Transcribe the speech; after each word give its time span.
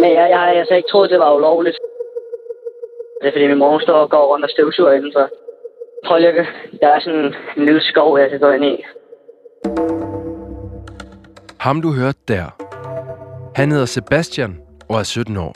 Men 0.00 0.10
jeg, 0.18 0.26
jeg 0.30 0.38
har 0.38 0.46
altså 0.46 0.74
ikke 0.74 0.88
troet, 0.88 1.10
det 1.10 1.18
var 1.18 1.34
ulovligt. 1.34 1.78
Det 3.20 3.28
er 3.28 3.32
fordi 3.32 3.46
min 3.46 3.58
mor 3.58 3.78
står 3.78 3.94
og 3.94 4.10
går 4.10 4.24
rundt 4.32 4.44
og 4.44 4.50
støvsuger 4.50 4.92
indenfor. 4.92 5.28
Prøv 6.06 6.18
lige. 6.18 6.46
Der 6.80 6.88
er 6.88 7.00
sådan 7.00 7.34
en 7.56 7.64
lille 7.64 7.82
skov, 7.82 8.18
jeg 8.18 8.30
kan 8.30 8.40
gå 8.40 8.50
ind 8.50 8.64
i. 8.64 8.84
Ham 11.60 11.82
du 11.82 11.92
hørte 11.92 12.18
der, 12.28 12.46
han 13.56 13.70
hedder 13.70 13.86
Sebastian 13.86 14.60
og 14.88 14.98
er 14.98 15.02
17 15.02 15.36
år. 15.36 15.54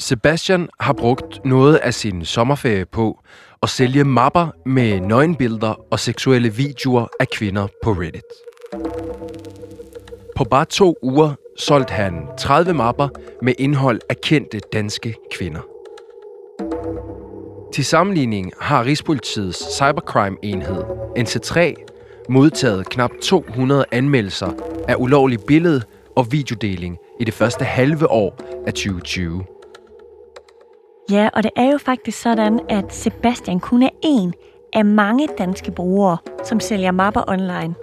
Sebastian 0.00 0.68
har 0.80 0.92
brugt 0.92 1.44
noget 1.44 1.76
af 1.76 1.94
sin 1.94 2.24
sommerferie 2.24 2.86
på 2.86 3.18
at 3.62 3.68
sælge 3.68 4.04
mapper 4.04 4.46
med 4.66 5.00
nøgenbilleder 5.00 5.74
og 5.90 5.98
seksuelle 5.98 6.48
videoer 6.48 7.06
af 7.20 7.28
kvinder 7.28 7.66
på 7.82 7.90
Reddit. 7.90 8.30
På 10.36 10.44
bare 10.44 10.64
to 10.64 10.96
uger 11.02 11.34
solgte 11.56 11.92
han 11.92 12.26
30 12.38 12.74
mapper 12.74 13.08
med 13.42 13.54
indhold 13.58 14.00
af 14.08 14.16
kendte 14.20 14.60
danske 14.72 15.14
kvinder. 15.32 15.60
Til 17.72 17.84
sammenligning 17.84 18.52
har 18.58 18.84
Rigspolitiets 18.84 19.58
cybercrime-enhed, 19.76 20.82
NC3, 21.18 21.74
modtaget 22.28 22.88
knap 22.88 23.10
200 23.22 23.84
anmeldelser 23.92 24.50
af 24.88 24.94
ulovlig 24.98 25.38
billede- 25.46 25.82
og 26.16 26.32
videodeling 26.32 26.98
i 27.20 27.24
det 27.24 27.34
første 27.34 27.64
halve 27.64 28.10
år 28.10 28.34
af 28.66 28.72
2020. 28.72 29.44
Ja, 31.10 31.28
og 31.32 31.42
det 31.42 31.50
er 31.56 31.72
jo 31.72 31.78
faktisk 31.78 32.20
sådan, 32.20 32.60
at 32.68 32.94
Sebastian 32.94 33.60
kun 33.60 33.82
er 33.82 33.90
en 34.02 34.34
af 34.72 34.84
mange 34.84 35.28
danske 35.38 35.70
brugere, 35.70 36.16
som 36.44 36.60
sælger 36.60 36.90
mapper 36.90 37.22
online. 37.28 37.74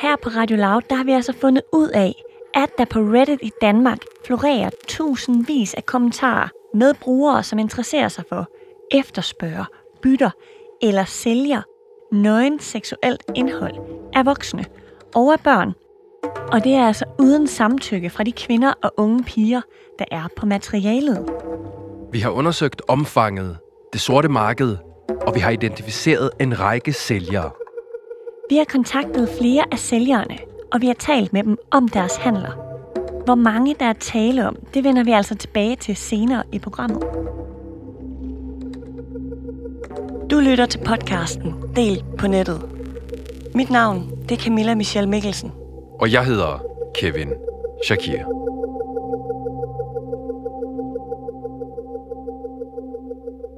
Her 0.00 0.16
på 0.22 0.28
Radio 0.28 0.56
Loud, 0.56 0.82
der 0.90 0.96
har 0.96 1.04
vi 1.04 1.12
altså 1.12 1.32
fundet 1.40 1.62
ud 1.72 1.88
af, 1.88 2.22
at 2.54 2.68
der 2.78 2.84
på 2.84 2.98
Reddit 2.98 3.38
i 3.42 3.50
Danmark 3.60 3.98
florerer 4.26 4.70
tusindvis 4.88 5.74
af 5.74 5.86
kommentarer 5.86 6.48
med 6.74 6.94
brugere, 6.94 7.42
som 7.42 7.58
interesserer 7.58 8.08
sig 8.08 8.24
for, 8.28 8.48
efterspørger, 8.90 9.64
bytter 10.02 10.30
eller 10.82 11.04
sælger 11.04 11.62
nøgen 12.12 12.60
seksuelt 12.60 13.22
indhold 13.34 13.74
af 14.14 14.26
voksne 14.26 14.64
og 15.14 15.32
af 15.32 15.40
børn. 15.40 15.72
Og 16.52 16.64
det 16.64 16.74
er 16.74 16.86
altså 16.86 17.04
uden 17.18 17.46
samtykke 17.46 18.10
fra 18.10 18.24
de 18.24 18.32
kvinder 18.32 18.72
og 18.82 18.92
unge 18.96 19.24
piger, 19.24 19.60
der 19.98 20.04
er 20.10 20.28
på 20.36 20.46
materialet. 20.46 21.28
Vi 22.12 22.18
har 22.18 22.30
undersøgt 22.30 22.82
omfanget, 22.88 23.58
det 23.92 24.00
sorte 24.00 24.28
marked, 24.28 24.76
og 25.26 25.34
vi 25.34 25.40
har 25.40 25.50
identificeret 25.50 26.30
en 26.40 26.60
række 26.60 26.92
sælgere. 26.92 27.50
Vi 28.50 28.56
har 28.56 28.64
kontaktet 28.64 29.28
flere 29.38 29.64
af 29.72 29.78
sælgerne, 29.78 30.53
og 30.74 30.80
vi 30.80 30.86
har 30.86 30.94
talt 30.94 31.32
med 31.32 31.44
dem 31.44 31.58
om 31.70 31.88
deres 31.88 32.16
handler. 32.16 32.50
Hvor 33.24 33.34
mange 33.34 33.74
der 33.80 33.86
er 33.86 33.92
tale 33.92 34.48
om, 34.48 34.56
det 34.74 34.84
vender 34.84 35.04
vi 35.04 35.12
altså 35.12 35.34
tilbage 35.34 35.76
til 35.76 35.96
senere 35.96 36.42
i 36.52 36.58
programmet. 36.58 37.02
Du 40.30 40.38
lytter 40.40 40.66
til 40.66 40.78
podcasten 40.78 41.54
Del 41.76 42.04
på 42.18 42.26
nettet. 42.26 42.62
Mit 43.54 43.70
navn 43.70 44.10
det 44.28 44.38
er 44.38 44.42
Camilla 44.42 44.74
Michelle 44.74 45.10
Mikkelsen. 45.10 45.52
Og 46.00 46.12
jeg 46.12 46.24
hedder 46.24 46.62
Kevin 46.94 47.28
Shakir. 47.84 48.18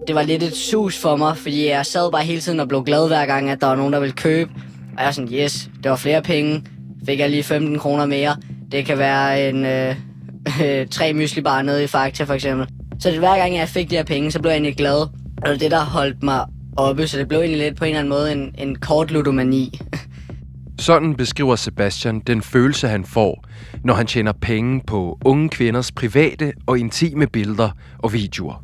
Det 0.06 0.14
var 0.14 0.22
lidt 0.22 0.42
et 0.42 0.56
sus 0.56 0.98
for 0.98 1.16
mig, 1.16 1.36
fordi 1.36 1.68
jeg 1.68 1.86
sad 1.86 2.12
bare 2.12 2.24
hele 2.24 2.40
tiden 2.40 2.60
og 2.60 2.68
blev 2.68 2.84
glad 2.84 3.08
hver 3.08 3.26
gang, 3.26 3.50
at 3.50 3.60
der 3.60 3.66
var 3.66 3.76
nogen, 3.76 3.92
der 3.92 4.00
ville 4.00 4.14
købe. 4.14 4.50
Og 4.92 4.98
jeg 4.98 5.06
var 5.06 5.12
sådan, 5.12 5.32
yes, 5.32 5.70
det 5.82 5.90
var 5.90 5.96
flere 5.96 6.22
penge. 6.22 6.62
Fik 7.06 7.18
jeg 7.18 7.30
lige 7.30 7.42
15 7.42 7.78
kroner 7.78 8.06
mere. 8.06 8.36
Det 8.72 8.86
kan 8.86 8.98
være 8.98 9.48
en 9.48 9.64
øh, 9.64 9.96
øh, 10.64 10.86
tre 10.88 11.12
myslibar 11.12 11.62
nede 11.62 11.84
i 11.84 11.86
Fakta 11.86 12.24
for 12.24 12.34
eksempel. 12.34 12.68
Så 12.98 13.10
det, 13.10 13.18
hver 13.18 13.36
gang 13.36 13.56
jeg 13.56 13.68
fik 13.68 13.90
de 13.90 13.96
her 13.96 14.04
penge, 14.04 14.30
så 14.30 14.40
blev 14.40 14.50
jeg 14.50 14.56
egentlig 14.56 14.76
glad. 14.76 15.00
Og 15.42 15.48
det 15.48 15.60
det, 15.60 15.70
der 15.70 15.84
holdt 15.84 16.22
mig 16.22 16.44
oppe, 16.76 17.06
så 17.06 17.18
det 17.18 17.28
blev 17.28 17.38
egentlig 17.38 17.60
lidt 17.60 17.76
på 17.76 17.84
en 17.84 17.88
eller 17.88 18.00
anden 18.00 18.10
måde 18.10 18.32
en, 18.32 18.54
en 18.68 18.76
kort 18.76 19.10
ludomani. 19.10 19.80
Sådan 20.78 21.14
beskriver 21.14 21.56
Sebastian 21.56 22.20
den 22.20 22.42
følelse, 22.42 22.88
han 22.88 23.04
får, 23.04 23.44
når 23.84 23.94
han 23.94 24.06
tjener 24.06 24.32
penge 24.32 24.80
på 24.86 25.18
unge 25.24 25.48
kvinders 25.48 25.92
private 25.92 26.52
og 26.66 26.78
intime 26.78 27.26
billeder 27.26 27.70
og 27.98 28.12
videoer. 28.12 28.62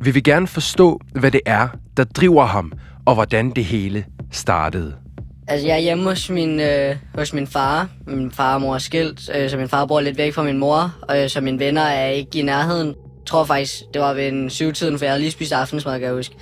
Vi 0.00 0.10
vil 0.10 0.22
gerne 0.22 0.46
forstå, 0.46 1.00
hvad 1.12 1.30
det 1.30 1.40
er, 1.46 1.68
der 1.96 2.04
driver 2.04 2.44
ham, 2.46 2.72
og 3.06 3.14
hvordan 3.14 3.50
det 3.50 3.64
hele 3.64 4.04
startede. 4.30 5.07
Altså, 5.50 5.66
jeg 5.66 5.74
er 5.74 5.80
hjemme 5.80 6.04
hos 6.04 6.30
min, 6.30 6.60
øh, 6.60 6.96
hos 7.14 7.32
min 7.32 7.46
far. 7.46 7.88
Min 8.06 8.32
far 8.32 8.54
og 8.54 8.60
mor 8.60 8.74
er 8.74 8.78
skilt, 8.78 9.30
øh, 9.34 9.50
så 9.50 9.56
min 9.56 9.68
far 9.68 9.86
bor 9.86 10.00
lidt 10.00 10.18
væk 10.18 10.34
fra 10.34 10.42
min 10.42 10.58
mor, 10.58 10.94
og 11.02 11.22
øh, 11.22 11.28
så 11.28 11.40
mine 11.40 11.58
venner 11.58 11.82
er 11.82 12.08
ikke 12.08 12.38
i 12.38 12.42
nærheden. 12.42 12.86
Jeg 12.88 13.26
tror 13.26 13.44
faktisk, 13.44 13.82
det 13.94 14.02
var 14.02 14.14
ved 14.14 14.28
en 14.28 14.50
syvtiden, 14.50 14.98
for 14.98 15.04
jeg 15.04 15.12
havde 15.12 15.20
lige 15.20 15.30
spist 15.30 15.52
aftensmad, 15.52 15.92
kan 15.92 16.02
jeg 16.02 16.14
huske. 16.14 16.34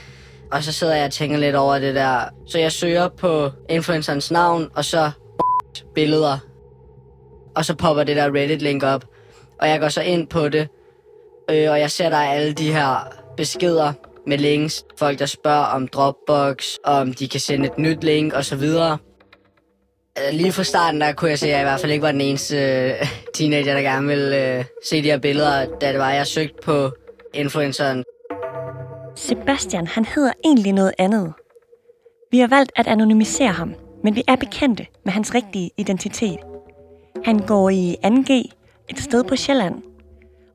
Og 0.53 0.63
så 0.63 0.73
sidder 0.73 0.95
jeg 0.95 1.05
og 1.05 1.13
tænker 1.13 1.39
lidt 1.39 1.57
over 1.57 1.79
det 1.79 1.95
der. 1.95 2.21
Så 2.47 2.59
jeg 2.59 2.73
søger 2.73 3.09
på 3.09 3.51
influencerens 3.69 4.31
navn, 4.31 4.69
og 4.75 4.85
så 4.85 5.11
billeder. 5.95 6.39
Og 7.57 7.65
så 7.65 7.75
popper 7.75 8.05
det 8.05 8.17
der 8.17 8.31
Reddit-link 8.35 8.83
op. 8.83 9.05
Og 9.61 9.69
jeg 9.69 9.81
går 9.81 9.89
så 9.89 10.03
ind 10.03 10.29
på 10.29 10.49
det, 10.49 10.69
øh, 11.51 11.71
og 11.71 11.81
jeg 11.81 11.91
ser 11.91 12.11
der 12.11 12.17
alle 12.17 12.53
de 12.53 12.73
her 12.73 13.13
beskeder 13.37 13.93
med 14.27 14.39
links. 14.39 14.85
Folk, 14.99 15.19
der 15.19 15.27
spørger 15.27 15.65
om 15.65 15.89
Dropbox, 15.89 16.75
om 16.85 17.13
de 17.13 17.29
kan 17.29 17.41
sende 17.41 17.67
et 17.67 17.79
nyt 17.79 18.05
link 18.05 18.35
osv. 18.35 18.63
Lige 20.33 20.53
fra 20.53 20.63
starten, 20.63 21.01
der 21.01 21.13
kunne 21.13 21.31
jeg 21.31 21.39
se, 21.39 21.47
at 21.47 21.53
jeg 21.53 21.61
i 21.61 21.65
hvert 21.65 21.81
fald 21.81 21.93
ikke 21.93 22.03
var 22.03 22.13
den 22.13 22.21
eneste 22.21 22.57
øh, 22.57 23.07
teenager, 23.35 23.75
der 23.75 23.81
gerne 23.81 24.07
ville 24.07 24.59
øh, 24.59 24.65
se 24.85 25.03
de 25.03 25.11
her 25.11 25.19
billeder, 25.19 25.79
da 25.81 25.93
det 25.93 25.99
var, 25.99 26.13
jeg 26.13 26.27
søgte 26.27 26.55
på 26.65 26.91
influenceren. 27.35 28.05
Sebastian, 29.17 29.87
han 29.87 30.05
hedder 30.05 30.33
egentlig 30.45 30.73
noget 30.73 30.93
andet. 30.99 31.33
Vi 32.31 32.39
har 32.39 32.49
valgt 32.49 32.73
at 32.77 32.87
anonymisere 32.87 33.53
ham, 33.53 33.75
men 34.05 34.17
vi 34.17 34.23
er 34.29 34.37
bekendte 34.37 34.87
med 35.05 35.13
hans 35.13 35.35
rigtige 35.35 35.71
identitet. 35.77 36.39
Han 37.25 37.39
går 37.39 37.71
i 37.71 37.97
2G, 38.05 38.33
et 38.91 38.99
sted 38.99 39.25
på 39.25 39.37
Sjælland, 39.37 39.83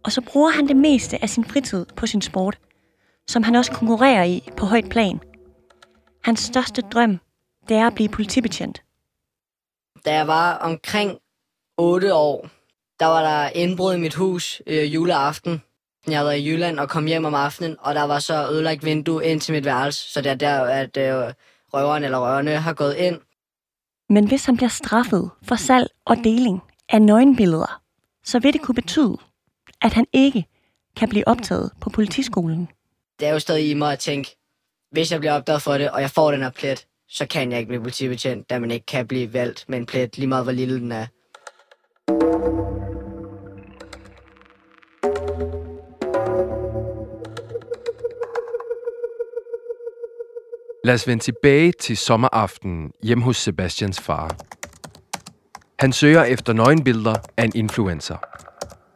og 0.04 0.12
så 0.12 0.22
bruger 0.22 0.50
han 0.50 0.68
det 0.68 0.76
meste 0.76 1.24
af 1.24 1.30
sin 1.30 1.46
fritid 1.46 1.86
på 1.96 2.08
sin 2.08 2.22
sport, 2.22 2.58
som 3.28 3.44
han 3.44 3.56
også 3.56 3.72
konkurrerer 3.72 4.24
i 4.24 4.50
på 4.58 4.66
højt 4.66 4.90
plan. 4.90 5.20
Hans 6.24 6.40
største 6.40 6.82
drøm, 6.82 7.20
det 7.70 7.78
er 7.78 7.88
at 7.88 7.96
blive 7.96 8.10
politibetjent. 8.10 8.84
Da 10.06 10.14
jeg 10.14 10.28
var 10.28 10.58
omkring 10.58 11.18
8 11.78 12.14
år, 12.14 12.50
der 13.00 13.06
var 13.06 13.22
der 13.22 13.50
indbrud 13.50 13.94
i 13.94 14.00
mit 14.00 14.14
hus 14.14 14.62
øh, 14.68 14.94
juleaften. 14.94 15.62
Jeg 16.08 16.18
havde 16.18 16.28
været 16.28 16.40
i 16.40 16.50
Jylland 16.50 16.80
og 16.80 16.90
kom 16.90 17.06
hjem 17.06 17.26
om 17.26 17.36
aftenen, 17.36 17.76
og 17.80 17.96
der 17.96 18.04
var 18.04 18.20
så 18.20 18.48
ødelagt 18.52 18.86
vindue 18.86 19.26
ind 19.26 19.42
til 19.42 19.54
mit 19.54 19.66
værelse, 19.66 20.12
så 20.12 20.22
det 20.22 20.32
er 20.32 20.36
der, 20.36 20.64
at 20.64 20.98
øh, 20.98 21.34
røveren 21.74 22.04
eller 22.04 22.18
røverne 22.18 22.58
har 22.58 22.74
gået 22.74 22.96
ind. 22.96 23.20
Men 24.10 24.28
hvis 24.28 24.46
han 24.46 24.58
bliver 24.58 24.70
straffet 24.70 25.32
for 25.44 25.56
salg 25.56 25.88
og 26.06 26.18
deling 26.18 26.62
af 26.90 27.02
nøgenbilleder, 27.02 27.82
så 28.24 28.40
vil 28.40 28.54
det 28.54 28.62
kunne 28.62 28.76
betyde, 28.76 29.18
at 29.82 29.94
han 29.94 30.06
ikke 30.14 30.46
kan 30.96 31.10
blive 31.10 31.28
optaget 31.28 31.72
på 31.82 31.90
politiskolen. 31.90 32.68
Det 33.22 33.28
er 33.28 33.34
jo 33.34 33.40
stadig 33.40 33.70
i 33.70 33.74
mig 33.74 33.94
at 33.94 34.00
tænke, 34.00 34.38
hvis 34.92 35.12
jeg 35.12 35.20
bliver 35.20 35.34
opdaget 35.34 35.62
for 35.62 35.74
det, 35.74 35.92
og 35.92 36.02
jeg 36.02 36.10
får 36.10 36.32
den 36.32 36.42
her 36.42 36.50
plet, 36.50 36.88
så 37.10 37.26
kan 37.26 37.52
jeg 37.52 37.60
ikke 37.60 37.68
blive 37.68 37.82
politibetjent, 37.82 38.50
da 38.50 38.60
man 38.60 38.72
ikke 38.72 38.86
kan 38.86 39.08
blive 39.08 39.34
valgt 39.34 39.66
med 39.68 39.78
en 39.78 39.86
plet, 39.86 40.18
lige 40.18 40.28
meget 40.28 40.46
hvor 40.46 40.52
lille 40.52 40.80
den 40.80 40.92
er. 40.92 41.06
Lad 50.84 50.94
os 50.94 51.08
vende 51.08 51.24
tilbage 51.24 51.72
til 51.72 51.98
sommeraften 51.98 52.92
hjemme 53.04 53.24
hos 53.24 53.38
Sebastians 53.38 54.00
far. 54.00 54.36
Han 55.80 55.94
søger 55.94 56.24
efter 56.24 56.54
nøgenbilleder 56.54 57.16
af 57.38 57.44
en 57.44 57.52
influencer. 57.56 58.18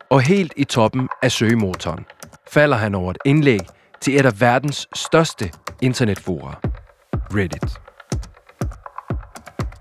Og 0.09 0.21
helt 0.21 0.53
i 0.57 0.63
toppen 0.63 1.09
af 1.21 1.31
søgemotoren 1.31 2.05
falder 2.47 2.77
han 2.77 2.95
over 2.95 3.11
et 3.11 3.17
indlæg 3.25 3.59
til 4.05 4.19
et 4.19 4.25
af 4.25 4.41
verdens 4.41 4.87
største 4.95 5.51
internetfora, 5.81 6.59
Reddit. 7.13 7.63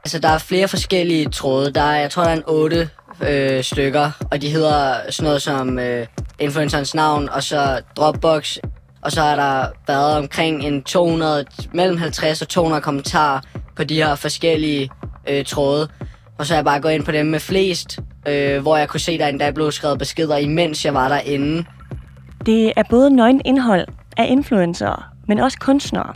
Altså, 0.04 0.18
der 0.18 0.28
er 0.28 0.38
flere 0.38 0.68
forskellige 0.68 1.28
tråde. 1.28 1.72
Der 1.72 1.80
er, 1.80 2.00
jeg 2.00 2.10
tror, 2.10 2.22
der 2.22 2.30
er 2.30 2.36
en 2.36 2.42
otte 2.46 2.90
øh, 3.28 3.64
stykker, 3.64 4.10
og 4.30 4.42
de 4.42 4.48
hedder 4.48 5.10
sådan 5.10 5.26
noget 5.26 5.42
som 5.42 5.78
øh, 5.78 6.06
influencerens 6.38 6.94
navn, 6.94 7.28
og 7.28 7.42
så 7.42 7.80
Dropbox. 7.96 8.56
Og 9.02 9.12
så 9.12 9.20
har 9.22 9.36
der 9.36 9.68
været 9.86 10.16
omkring 10.16 10.64
en 10.64 10.82
200, 10.82 11.44
mellem 11.74 11.98
50 11.98 12.42
og 12.42 12.48
200 12.48 12.82
kommentarer 12.82 13.40
på 13.76 13.84
de 13.84 13.94
her 13.94 14.14
forskellige 14.14 14.90
øh, 15.28 15.44
tråde. 15.44 15.88
Og 16.38 16.46
så 16.46 16.54
er 16.54 16.58
jeg 16.58 16.64
bare 16.64 16.80
gået 16.80 16.92
ind 16.92 17.04
på 17.04 17.12
dem 17.12 17.26
med 17.26 17.40
flest, 17.40 17.98
øh, 18.28 18.62
hvor 18.62 18.76
jeg 18.76 18.88
kunne 18.88 19.00
se, 19.00 19.18
der 19.18 19.26
endda 19.26 19.50
blev 19.50 19.72
skrevet 19.72 19.98
beskeder, 19.98 20.36
imens 20.36 20.84
jeg 20.84 20.94
var 20.94 21.08
derinde. 21.08 21.64
Det 22.46 22.72
er 22.76 22.82
både 22.90 23.10
nøgen 23.10 23.42
indhold 23.44 23.86
af 24.16 24.26
influencer, 24.28 25.12
men 25.28 25.38
også 25.38 25.58
kunstnere, 25.61 26.14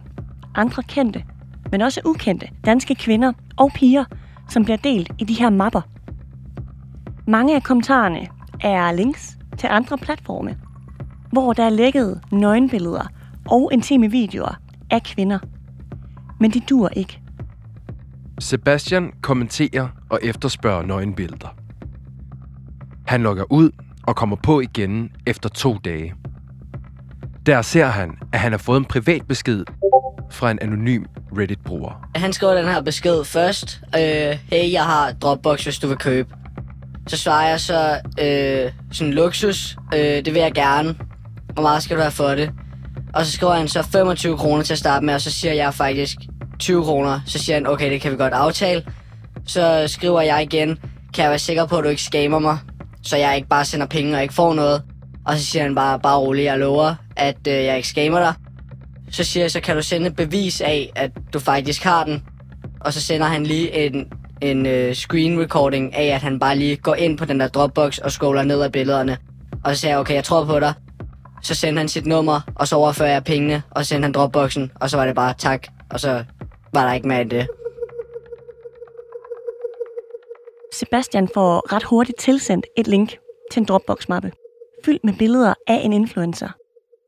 andre 0.55 0.83
kendte, 0.83 1.25
men 1.71 1.81
også 1.81 2.01
ukendte 2.05 2.49
danske 2.65 2.95
kvinder 2.95 3.33
og 3.57 3.71
piger, 3.75 4.05
som 4.49 4.65
bliver 4.65 4.77
delt 4.77 5.13
i 5.19 5.25
de 5.25 5.35
her 5.35 5.51
mapper. 5.51 5.81
Mange 7.27 7.55
af 7.55 7.63
kommentarerne 7.63 8.27
er 8.61 8.93
links 8.93 9.39
til 9.59 9.67
andre 9.67 9.99
platforme, 9.99 10.57
hvor 11.33 11.53
der 11.53 11.65
er 11.65 11.71
lækket 11.71 12.21
nøgenbilleder 12.33 13.07
og 13.51 13.71
intime 13.73 14.11
videoer 14.11 14.55
af 14.91 15.03
kvinder. 15.03 15.39
Men 16.41 16.51
det 16.51 16.69
dur 16.69 16.89
ikke. 16.89 17.21
Sebastian 18.39 19.13
kommenterer 19.23 19.89
og 20.11 20.21
efterspørger 20.23 20.83
nøgenbilleder. 20.83 21.55
Han 23.07 23.23
logger 23.23 23.53
ud 23.53 23.71
og 24.03 24.17
kommer 24.17 24.37
på 24.37 24.61
igen 24.61 25.13
efter 25.27 25.49
to 25.49 25.77
dage. 25.85 26.15
Der 27.49 27.63
ser 27.63 27.87
han, 27.87 28.11
at 28.33 28.41
han 28.41 28.53
har 28.53 28.59
fået 28.59 28.77
en 28.77 28.85
privat 28.85 29.23
besked 29.29 29.65
fra 30.31 30.51
en 30.51 30.59
anonym 30.63 31.05
Reddit-bruger. 31.39 32.09
Han 32.15 32.33
skriver 32.33 32.55
den 32.55 32.65
her 32.65 32.81
besked 32.81 33.25
først. 33.25 33.81
Øh, 33.97 34.39
hey, 34.51 34.73
jeg 34.73 34.85
har 34.85 35.13
Dropbox, 35.13 35.65
hvis 35.65 35.79
du 35.79 35.89
vil 35.89 35.97
købe. 35.97 36.29
Så 37.07 37.17
svarer 37.17 37.49
jeg 37.49 37.61
så, 37.61 38.01
øh, 38.21 38.73
sådan 38.93 39.13
luksus, 39.13 39.77
øh, 39.95 40.01
det 40.01 40.35
vil 40.35 40.43
jeg 40.43 40.53
gerne. 40.53 40.95
Hvor 41.53 41.63
meget 41.63 41.83
skal 41.83 41.97
du 41.97 42.03
have 42.03 42.13
for 42.13 42.29
det? 42.29 42.51
Og 43.15 43.27
så 43.27 43.33
skriver 43.33 43.55
han 43.55 43.69
så 43.69 43.83
25 43.83 44.37
kroner 44.37 44.63
til 44.63 44.73
at 44.73 44.79
starte 44.79 45.07
med, 45.07 45.15
og 45.15 45.21
så 45.21 45.31
siger 45.31 45.53
jeg 45.53 45.75
faktisk 45.75 46.17
20 46.59 46.85
kroner. 46.85 47.21
Så 47.27 47.39
siger 47.39 47.57
han, 47.57 47.67
okay, 47.67 47.91
det 47.91 48.01
kan 48.01 48.13
vi 48.13 48.17
godt 48.17 48.33
aftale. 48.33 48.85
Så 49.47 49.85
skriver 49.87 50.21
jeg 50.21 50.43
igen, 50.43 50.79
kan 51.15 51.23
jeg 51.23 51.31
være 51.31 51.39
sikker 51.39 51.67
på, 51.67 51.77
at 51.77 51.85
du 51.85 51.89
ikke 51.89 52.03
skamer 52.03 52.39
mig? 52.39 52.59
Så 53.03 53.17
jeg 53.17 53.37
ikke 53.37 53.49
bare 53.49 53.65
sender 53.65 53.87
penge 53.87 54.17
og 54.17 54.23
ikke 54.23 54.35
får 54.35 54.55
noget. 54.55 54.83
Og 55.29 55.37
så 55.37 55.47
siger 55.47 55.63
han 55.63 55.75
bare, 55.75 56.01
bare 56.01 56.19
rolig, 56.19 56.45
jeg 56.45 56.59
lover, 56.59 56.95
at 57.17 57.47
øh, 57.49 57.55
jeg 57.55 57.77
ikke 57.77 57.89
skamer 57.89 58.19
dig. 58.19 58.35
Så 59.11 59.25
siger 59.25 59.45
jeg, 59.45 59.51
så 59.51 59.61
kan 59.61 59.77
du 59.77 59.83
sende 59.83 60.07
et 60.07 60.17
bevis 60.17 60.61
af, 60.61 60.93
at 60.97 61.11
du 61.33 61.39
faktisk 61.39 61.85
har 61.85 62.05
den. 62.05 62.23
Og 62.81 62.93
så 62.93 63.01
sender 63.01 63.27
han 63.27 63.47
lige 63.47 63.87
en, 63.87 64.13
en 64.43 64.67
øh, 64.67 64.95
screen 64.95 65.41
recording 65.41 65.95
af, 65.95 66.07
at 66.07 66.21
han 66.21 66.39
bare 66.39 66.57
lige 66.57 66.77
går 66.77 66.95
ind 66.95 67.19
på 67.19 67.25
den 67.25 67.41
der 67.41 67.49
Dropbox 67.49 67.99
og 67.99 68.13
scroller 68.13 68.43
ned 68.43 68.63
af 68.63 68.73
billederne. 68.73 69.19
Og 69.65 69.75
så 69.75 69.81
siger 69.81 69.91
jeg, 69.91 69.99
okay, 69.99 70.15
jeg 70.15 70.25
tror 70.25 70.45
på 70.45 70.61
dig. 70.61 70.75
Så 71.43 71.55
sender 71.55 71.81
han 71.81 71.89
sit 71.89 72.07
nummer, 72.07 72.41
og 72.55 72.69
så 72.69 72.77
overfører 72.77 73.13
jeg 73.13 73.25
pengene, 73.25 73.63
og 73.71 73.85
så 73.85 73.89
sender 73.89 74.07
han 74.07 74.13
Dropboxen, 74.13 74.73
og 74.81 74.91
så 74.91 74.97
var 74.97 75.07
det 75.07 75.15
bare 75.15 75.35
tak. 75.39 75.67
Og 75.91 76.01
så 76.01 76.25
var 76.75 76.87
der 76.87 76.95
ikke 76.95 77.09
mere 77.09 77.21
end 77.21 77.31
det. 77.31 77.47
Sebastian 80.75 81.29
får 81.35 81.73
ret 81.75 81.85
hurtigt 81.85 82.19
tilsendt 82.19 82.67
et 82.77 82.87
link 82.87 83.17
til 83.53 83.61
en 83.61 83.67
Dropbox-mappe, 83.67 84.33
fyldt 84.85 85.05
med 85.05 85.15
billeder 85.19 85.55
af 85.67 85.81
en 85.85 85.93
influencer. 85.93 86.49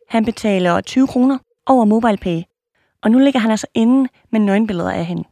Han 0.09 0.25
betaler 0.25 0.81
20 0.81 1.07
kroner 1.07 1.39
over 1.67 1.85
MobilePay, 1.85 2.43
og 3.03 3.11
nu 3.11 3.19
ligger 3.19 3.41
han 3.41 3.51
altså 3.51 3.67
inde 3.75 4.09
med 4.33 4.41
nøgenbilleder 4.41 4.91
af 4.91 5.05
hende. 5.05 5.25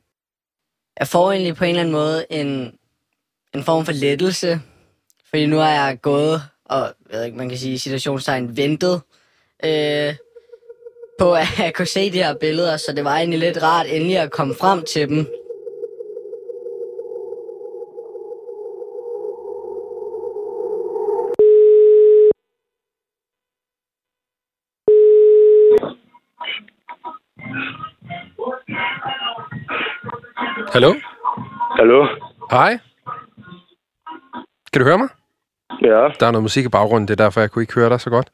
Jeg 0.99 1.09
får 1.09 1.33
egentlig 1.33 1.57
på 1.57 1.65
en 1.65 1.71
eller 1.71 1.81
anden 1.81 1.93
måde 1.93 2.27
en, 2.31 2.73
en 3.55 3.63
form 3.63 3.85
for 3.85 3.93
lettelse, 3.93 4.61
fordi 5.31 5.47
nu 5.47 5.57
har 5.57 5.71
jeg 5.71 5.99
gået 6.03 6.43
og, 6.69 6.95
jeg 7.11 7.19
ved 7.19 7.25
ikke, 7.25 7.39
man 7.39 7.49
kan 7.49 7.59
sige, 7.59 7.79
situationstegn 7.79 8.57
ventet 8.57 9.01
øh, 9.65 10.15
på 11.19 11.35
at 11.35 11.47
jeg 11.59 11.75
kunne 11.75 11.87
se 11.87 12.13
de 12.13 12.23
her 12.23 12.35
billeder, 12.35 12.77
så 12.77 12.93
det 12.93 13.05
var 13.05 13.17
egentlig 13.17 13.39
lidt 13.39 13.63
rart 13.63 13.87
endelig 13.89 14.19
at 14.19 14.31
komme 14.31 14.55
frem 14.55 14.85
til 14.85 15.09
dem. 15.09 15.27
Hallo? 30.73 30.95
Hallo? 31.79 32.07
Hej? 32.51 32.79
Kan 34.73 34.81
du 34.81 34.85
høre 34.85 34.99
mig? 34.99 35.09
Ja, 35.83 36.09
Der 36.21 36.27
er 36.27 36.31
noget 36.31 36.43
musik 36.43 36.65
i 36.65 36.69
baggrunden, 36.69 37.09
det 37.09 37.21
er 37.21 37.25
derfor, 37.25 37.41
jeg 37.41 37.51
kunne 37.51 37.63
ikke 37.63 37.75
høre 37.75 37.89
dig 37.89 38.01
så 38.01 38.11
godt. 38.11 38.31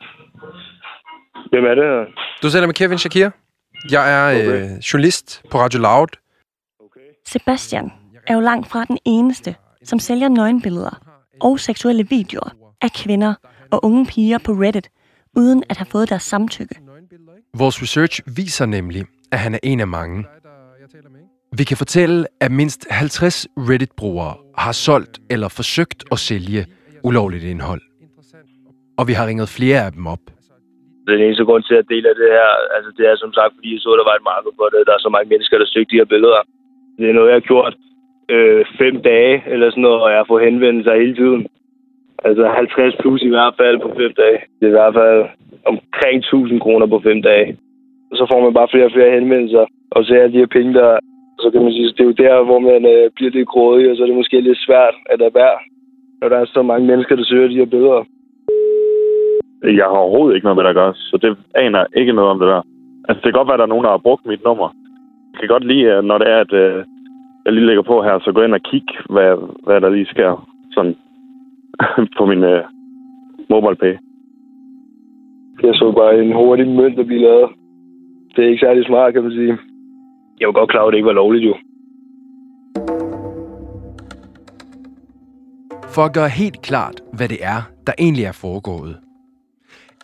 hvem 1.50 1.64
er 1.64 1.74
det 1.74 1.84
her? 1.84 2.04
Du 2.42 2.50
taler 2.50 2.66
med 2.66 2.74
Kevin 2.74 2.98
Shakir. 2.98 3.30
Jeg 3.90 4.04
er 4.14 4.24
Okay. 4.40 4.64
øh, 4.64 4.78
journalist 4.78 5.42
på 5.50 5.58
Radio 5.58 5.80
Loud. 5.80 6.08
Sebastian 7.26 7.92
er 8.26 8.34
jo 8.34 8.40
langt 8.40 8.68
fra 8.70 8.84
den 8.84 8.98
eneste, 9.04 9.54
som 9.84 9.98
sælger 9.98 10.28
nøgenbilleder 10.28 11.00
og 11.42 11.60
seksuelle 11.60 12.06
videoer 12.08 12.50
af 12.82 12.90
kvinder 12.92 13.34
og 13.72 13.84
unge 13.84 14.06
piger 14.06 14.38
på 14.38 14.52
Reddit, 14.52 14.88
uden 15.36 15.62
at 15.70 15.76
have 15.76 15.86
fået 15.86 16.08
deres 16.10 16.22
samtykke. 16.22 16.74
Vores 17.54 17.82
research 17.82 18.20
viser 18.36 18.66
nemlig, 18.66 19.04
at 19.32 19.38
han 19.38 19.54
er 19.54 19.58
en 19.62 19.80
af 19.80 19.86
mange. 19.88 20.24
Vi 21.60 21.64
kan 21.70 21.78
fortælle, 21.84 22.18
at 22.44 22.50
mindst 22.60 22.80
50 22.90 23.46
Reddit-brugere 23.68 24.34
har 24.64 24.74
solgt 24.86 25.14
eller 25.34 25.48
forsøgt 25.60 26.00
at 26.14 26.18
sælge 26.28 26.62
ulovligt 27.08 27.44
indhold. 27.52 27.82
Og 28.98 29.04
vi 29.08 29.12
har 29.18 29.24
ringet 29.30 29.48
flere 29.58 29.80
af 29.86 29.92
dem 29.96 30.04
op. 30.14 30.24
Den 31.10 31.18
eneste 31.24 31.44
grund 31.48 31.62
til 31.70 31.76
at 31.82 31.86
dele 31.92 32.06
af 32.12 32.16
det 32.22 32.28
her, 32.36 32.50
altså 32.76 32.90
det 32.98 33.04
er 33.10 33.16
som 33.24 33.32
sagt, 33.38 33.52
fordi 33.56 33.68
jeg 33.74 33.80
så, 33.82 33.90
at 33.92 33.98
der 34.00 34.10
var 34.10 34.16
et 34.18 34.28
marked 34.32 34.52
for 34.58 34.66
det. 34.72 34.86
Der 34.88 34.94
er 34.94 35.02
så 35.06 35.10
mange 35.14 35.28
mennesker, 35.32 35.56
der 35.58 35.68
søgte 35.74 35.90
de 35.92 36.00
her 36.00 36.10
billeder. 36.14 36.40
Det 36.98 37.06
er 37.08 37.16
noget, 37.18 37.30
jeg 37.30 37.40
har 37.40 37.50
gjort 37.52 37.74
øh, 38.34 38.62
fem 38.80 38.94
dage 39.10 39.34
eller 39.52 39.66
sådan 39.70 39.86
noget, 39.86 40.00
og 40.04 40.10
jeg 40.16 40.24
får 40.30 40.38
henvendelser 40.48 41.02
hele 41.02 41.16
tiden. 41.20 41.42
Altså 42.28 42.44
50 42.48 42.94
plus 43.02 43.22
i 43.28 43.32
hvert 43.34 43.54
fald 43.60 43.76
på 43.84 43.88
fem 44.00 44.12
dage. 44.22 44.38
Det 44.58 44.64
er 44.66 44.72
i 44.72 44.78
hvert 44.78 44.96
fald 45.00 45.20
omkring 45.72 46.18
1000 46.18 46.60
kroner 46.64 46.86
på 46.92 46.98
fem 47.08 47.18
dage. 47.30 47.48
Så 48.18 48.24
får 48.30 48.40
man 48.44 48.54
bare 48.58 48.72
flere 48.72 48.88
og 48.90 48.94
flere 48.96 49.14
henvendelser, 49.18 49.64
og 49.94 50.00
så 50.04 50.10
er 50.14 50.28
de 50.28 50.42
her 50.42 50.52
penge, 50.56 50.74
der 50.80 50.90
så 51.42 51.50
kan 51.50 51.62
man 51.62 51.72
sige, 51.72 51.86
det 51.96 52.00
er 52.00 52.04
jo 52.04 52.22
der, 52.24 52.44
hvor 52.44 52.58
man 52.58 52.80
øh, 52.94 53.10
bliver 53.16 53.30
lidt 53.30 53.48
grådig, 53.48 53.90
og 53.90 53.96
så 53.96 54.02
er 54.02 54.06
det 54.06 54.16
måske 54.16 54.40
lidt 54.40 54.58
svært 54.66 54.94
at 55.10 55.18
lade 55.18 55.34
være, 55.34 55.56
når 56.20 56.28
der 56.28 56.38
er 56.38 56.44
så 56.44 56.62
mange 56.62 56.86
mennesker, 56.86 57.16
der 57.16 57.24
søger 57.24 57.48
de 57.48 57.60
her 57.60 57.72
billeder. 57.74 58.04
Jeg 59.62 59.84
har 59.84 60.02
overhovedet 60.04 60.34
ikke 60.34 60.44
noget 60.44 60.56
med 60.56 60.64
det 60.64 60.70
at 60.70 60.80
gøre, 60.82 60.94
så 60.94 61.16
det 61.22 61.36
aner 61.54 61.84
ikke 61.96 62.12
noget 62.12 62.30
om 62.30 62.38
det 62.38 62.48
der. 62.48 62.62
Altså, 63.08 63.20
det 63.20 63.28
kan 63.28 63.38
godt 63.38 63.48
være, 63.48 63.54
at 63.54 63.62
der 63.62 63.68
er 63.68 63.74
nogen, 63.74 63.84
der 63.84 63.90
har 63.90 64.06
brugt 64.06 64.26
mit 64.26 64.44
nummer. 64.44 64.68
Jeg 65.32 65.40
kan 65.40 65.48
godt 65.48 65.64
lide, 65.64 66.02
når 66.02 66.18
det 66.18 66.28
er, 66.34 66.40
at 66.46 66.52
øh, 66.52 66.84
jeg 67.44 67.52
lige 67.52 67.66
lægger 67.66 67.82
på 67.82 68.02
her, 68.02 68.18
så 68.18 68.32
gå 68.32 68.42
ind 68.42 68.54
og 68.54 68.62
kig, 68.62 68.86
hvad, 69.10 69.30
hvad 69.66 69.80
der 69.80 69.90
lige 69.90 70.12
sker 70.14 70.48
sådan, 70.74 70.96
på 72.18 72.26
min 72.26 72.44
øh, 72.44 72.62
mobile 73.50 73.76
pay. 73.76 73.94
Jeg 75.62 75.74
så 75.74 75.92
bare 75.96 76.24
en 76.24 76.32
hurtig 76.32 76.68
mønt, 76.68 76.96
der 76.96 77.04
blive 77.04 77.20
lavet. 77.20 77.48
Det 78.36 78.44
er 78.44 78.48
ikke 78.48 78.66
særlig 78.66 78.84
smart, 78.86 79.12
kan 79.12 79.22
man 79.22 79.32
sige. 79.32 79.58
Jeg 80.40 80.46
var 80.48 80.52
godt 80.52 80.70
klar 80.70 80.80
over, 80.80 80.88
at 80.88 80.92
det 80.92 80.98
ikke 80.98 81.06
var 81.06 81.12
lovligt, 81.12 81.44
jo. 81.44 81.54
For 85.94 86.04
at 86.04 86.14
gøre 86.14 86.28
helt 86.28 86.62
klart, 86.62 87.00
hvad 87.12 87.28
det 87.28 87.38
er, 87.40 87.62
der 87.86 87.92
egentlig 87.98 88.24
er 88.24 88.32
foregået. 88.32 88.96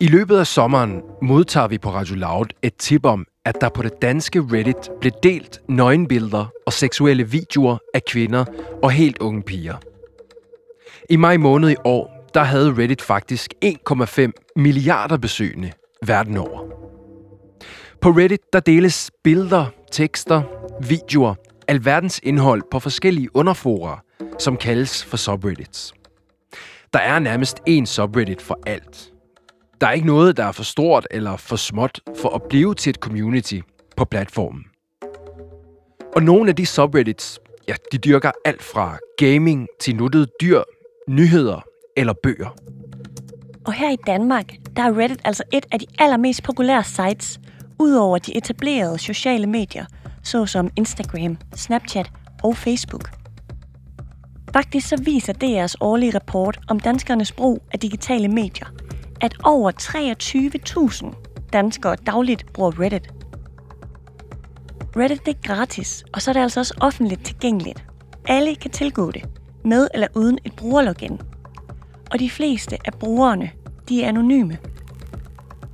I 0.01 0.07
løbet 0.07 0.37
af 0.37 0.47
sommeren 0.47 1.01
modtager 1.21 1.67
vi 1.67 1.77
på 1.77 1.89
Radio 1.89 2.15
Loud 2.15 2.45
et 2.61 2.75
tip 2.75 3.05
om, 3.05 3.25
at 3.45 3.61
der 3.61 3.69
på 3.69 3.81
det 3.81 4.01
danske 4.01 4.39
Reddit 4.39 4.89
blev 5.01 5.11
delt 5.23 5.59
nøgenbilleder 5.67 6.45
og 6.65 6.73
seksuelle 6.73 7.23
videoer 7.23 7.77
af 7.93 8.01
kvinder 8.05 8.45
og 8.83 8.91
helt 8.91 9.17
unge 9.17 9.43
piger. 9.43 9.75
I 11.09 11.15
maj 11.15 11.37
måned 11.37 11.69
i 11.69 11.75
år, 11.85 12.27
der 12.33 12.43
havde 12.43 12.75
Reddit 12.77 13.01
faktisk 13.01 13.53
1,5 13.65 14.31
milliarder 14.55 15.17
besøgende 15.17 15.71
verden 16.05 16.37
over. 16.37 16.59
På 18.01 18.09
Reddit, 18.09 18.53
der 18.53 18.59
deles 18.59 19.11
billeder, 19.23 19.65
tekster, 19.91 20.41
videoer, 20.87 21.35
alverdens 21.67 22.19
indhold 22.23 22.61
på 22.71 22.79
forskellige 22.79 23.35
underfora, 23.35 24.03
som 24.39 24.57
kaldes 24.57 25.05
for 25.05 25.17
subreddits. 25.17 25.93
Der 26.93 26.99
er 26.99 27.19
nærmest 27.19 27.59
én 27.69 27.85
subreddit 27.85 28.41
for 28.41 28.59
alt. 28.65 29.11
Der 29.81 29.87
er 29.87 29.91
ikke 29.91 30.07
noget, 30.07 30.37
der 30.37 30.43
er 30.43 30.51
for 30.51 30.63
stort 30.63 31.07
eller 31.11 31.37
for 31.37 31.55
småt 31.55 31.99
for 32.15 32.29
at 32.29 32.41
blive 32.49 32.75
til 32.75 32.89
et 32.89 32.95
community 32.95 33.59
på 33.97 34.05
platformen. 34.05 34.63
Og 36.15 36.23
nogle 36.23 36.49
af 36.49 36.55
de 36.55 36.65
subreddits, 36.65 37.39
ja, 37.67 37.73
de 37.91 37.97
dyrker 37.97 38.31
alt 38.45 38.63
fra 38.63 38.97
gaming 39.17 39.67
til 39.79 39.95
nuttede 39.95 40.27
dyr, 40.41 40.61
nyheder 41.07 41.61
eller 41.97 42.13
bøger. 42.23 42.55
Og 43.65 43.73
her 43.73 43.91
i 43.91 43.97
Danmark, 44.07 44.53
der 44.75 44.83
er 44.83 44.97
Reddit 44.97 45.21
altså 45.25 45.43
et 45.53 45.65
af 45.71 45.79
de 45.79 45.85
allermest 45.99 46.43
populære 46.43 46.83
sites, 46.83 47.39
udover 47.81 48.17
de 48.17 48.37
etablerede 48.37 48.99
sociale 48.99 49.47
medier, 49.47 49.85
såsom 50.23 50.69
Instagram, 50.75 51.37
Snapchat 51.55 52.11
og 52.43 52.57
Facebook. 52.57 53.09
Faktisk 54.53 54.87
så 54.87 54.97
viser 55.03 55.33
DR's 55.33 55.75
årlige 55.79 56.15
rapport 56.15 56.59
om 56.67 56.79
danskernes 56.79 57.31
brug 57.31 57.63
af 57.73 57.79
digitale 57.79 58.27
medier, 58.27 58.67
at 59.21 59.35
over 59.43 59.71
23.000 61.11 61.47
danskere 61.53 61.95
dagligt 61.95 62.53
bruger 62.53 62.79
Reddit. 62.79 63.13
Reddit 64.97 65.25
det 65.25 65.35
er 65.35 65.41
gratis, 65.47 66.03
og 66.13 66.21
så 66.21 66.31
er 66.31 66.33
det 66.33 66.41
altså 66.41 66.59
også 66.59 66.73
offentligt 66.81 67.25
tilgængeligt. 67.25 67.85
Alle 68.27 68.55
kan 68.55 68.71
tilgå 68.71 69.11
det, 69.11 69.23
med 69.65 69.87
eller 69.93 70.07
uden 70.15 70.39
et 70.45 70.53
brugerlogin. 70.55 71.21
Og 72.11 72.19
de 72.19 72.29
fleste 72.29 72.77
af 72.85 72.93
brugerne, 72.93 73.51
de 73.89 74.03
er 74.03 74.07
anonyme. 74.07 74.57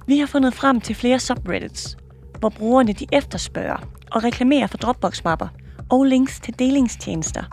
Vi 0.07 0.19
har 0.19 0.25
fundet 0.25 0.53
frem 0.53 0.81
til 0.81 0.95
flere 0.95 1.19
subreddits, 1.19 1.97
hvor 2.39 2.49
brugerne 2.49 2.93
de 2.93 3.05
efterspørger 3.11 3.77
og 4.11 4.23
reklamerer 4.23 4.67
for 4.67 4.77
Dropbox-mapper 4.77 5.47
og 5.89 6.03
links 6.03 6.39
til 6.39 6.59
delingstjenester. 6.59 7.43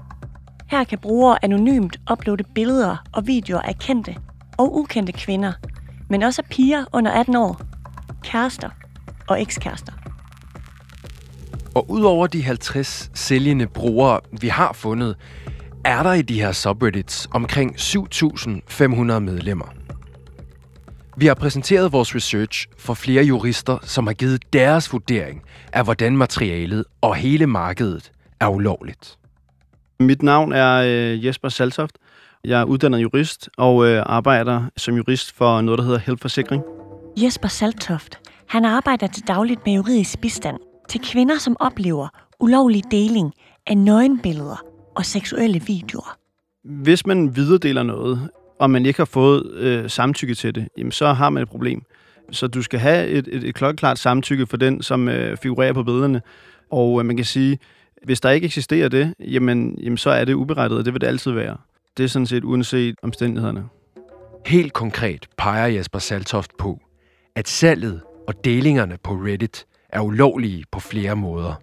Her 0.67 0.85
kan 0.85 0.99
brugere 0.99 1.45
anonymt 1.45 1.97
uploade 2.13 2.45
billeder 2.55 2.97
og 3.13 3.27
videoer 3.27 3.61
af 3.61 3.79
kendte, 3.79 4.17
og 4.59 4.77
ukendte 4.77 5.13
kvinder, 5.13 5.53
men 6.11 6.23
også 6.23 6.43
af 6.43 6.49
piger 6.51 6.85
under 6.93 7.11
18 7.11 7.37
år, 7.37 7.61
kærester 8.23 8.69
og 9.29 9.43
ekskærester. 9.43 9.93
Og 11.75 11.91
udover 11.91 12.27
de 12.27 12.43
50 12.43 13.11
sælgende 13.15 13.67
brugere, 13.67 14.21
vi 14.41 14.49
har 14.49 14.73
fundet, 14.73 15.17
er 15.85 16.03
der 16.03 16.13
i 16.13 16.23
de 16.23 16.41
her 16.41 16.53
subreddits 16.53 17.29
omkring 17.33 17.75
7.500 17.77 19.19
medlemmer. 19.19 19.84
Vi 21.17 21.27
har 21.27 21.35
præsenteret 21.35 21.93
vores 21.93 22.15
research 22.15 22.67
for 22.79 22.95
flere 22.95 23.25
jurister, 23.25 23.79
som 23.83 24.07
har 24.07 24.15
givet 24.15 24.53
deres 24.53 24.93
vurdering 24.93 25.43
af, 25.73 25.85
hvordan 25.85 26.17
materialet 26.17 26.85
og 27.01 27.15
hele 27.15 27.47
markedet 27.47 28.13
er 28.41 28.49
ulovligt. 28.49 29.19
Mit 30.01 30.23
navn 30.23 30.53
er 30.53 30.75
øh, 30.75 31.27
Jesper 31.27 31.49
Saltoft. 31.49 31.99
Jeg 32.45 32.61
er 32.61 32.65
uddannet 32.65 32.99
jurist 33.03 33.49
og 33.57 33.87
øh, 33.87 34.03
arbejder 34.07 34.65
som 34.77 34.97
jurist 34.97 35.37
for 35.37 35.61
noget, 35.61 35.79
der 35.79 35.85
hedder 35.85 35.99
Help 35.99 36.21
Forsikring. 36.21 36.63
Jesper 37.17 37.49
Saltoft, 37.49 38.19
han 38.49 38.65
arbejder 38.65 39.07
til 39.07 39.23
dagligt 39.27 39.61
med 39.67 39.75
juridisk 39.75 40.21
bistand 40.21 40.57
til 40.89 41.01
kvinder, 41.01 41.39
som 41.39 41.57
oplever 41.61 42.09
ulovlig 42.41 42.83
deling 42.91 43.33
af 43.67 43.77
nøgenbilleder 43.77 44.65
og 44.97 45.05
seksuelle 45.05 45.61
videoer. 45.67 46.17
Hvis 46.65 47.07
man 47.07 47.37
videredeler 47.37 47.83
noget, 47.83 48.31
og 48.59 48.71
man 48.71 48.87
ikke 48.87 49.01
har 49.01 49.05
fået 49.05 49.53
øh, 49.53 49.91
samtykke 49.91 50.35
til 50.35 50.55
det, 50.55 50.69
jamen, 50.79 50.93
så 50.93 51.13
har 51.13 51.31
man 51.31 51.43
et 51.43 51.49
problem. 51.49 51.83
Så 52.31 52.47
du 52.47 52.63
skal 52.63 52.81
have 52.81 53.09
et, 53.09 53.29
et, 53.33 53.45
et 53.45 53.55
klokkeklart 53.55 53.99
samtykke 53.99 54.47
for 54.47 54.57
den, 54.57 54.83
som 54.83 55.09
øh, 55.09 55.37
figurerer 55.37 55.73
på 55.73 55.83
billederne. 55.83 56.23
Og 56.71 57.01
øh, 57.01 57.07
man 57.07 57.17
kan 57.17 57.25
sige, 57.25 57.59
hvis 58.05 58.21
der 58.21 58.31
ikke 58.31 58.45
eksisterer 58.45 58.89
det, 58.89 59.15
jamen, 59.21 59.79
jamen 59.83 59.97
så 59.97 60.11
er 60.11 60.25
det 60.25 60.35
uberettiget, 60.35 60.85
det 60.85 60.93
vil 60.95 61.01
det 61.01 61.07
altid 61.07 61.33
være. 61.33 61.57
Det 61.97 62.05
er 62.05 62.09
sådan 62.09 62.27
set 62.27 62.45
uanset 62.45 62.97
omstændighederne. 63.03 63.65
Helt 64.47 64.73
konkret 64.73 65.27
peger 65.37 65.67
Jesper 65.67 65.99
Saltoft 65.99 66.51
på, 66.59 66.81
at 67.35 67.49
salget 67.49 68.01
og 68.27 68.45
delingerne 68.45 68.99
på 69.03 69.15
Reddit 69.15 69.67
er 69.89 70.01
ulovlige 70.01 70.65
på 70.73 70.81
flere 70.81 71.17
måder. 71.17 71.55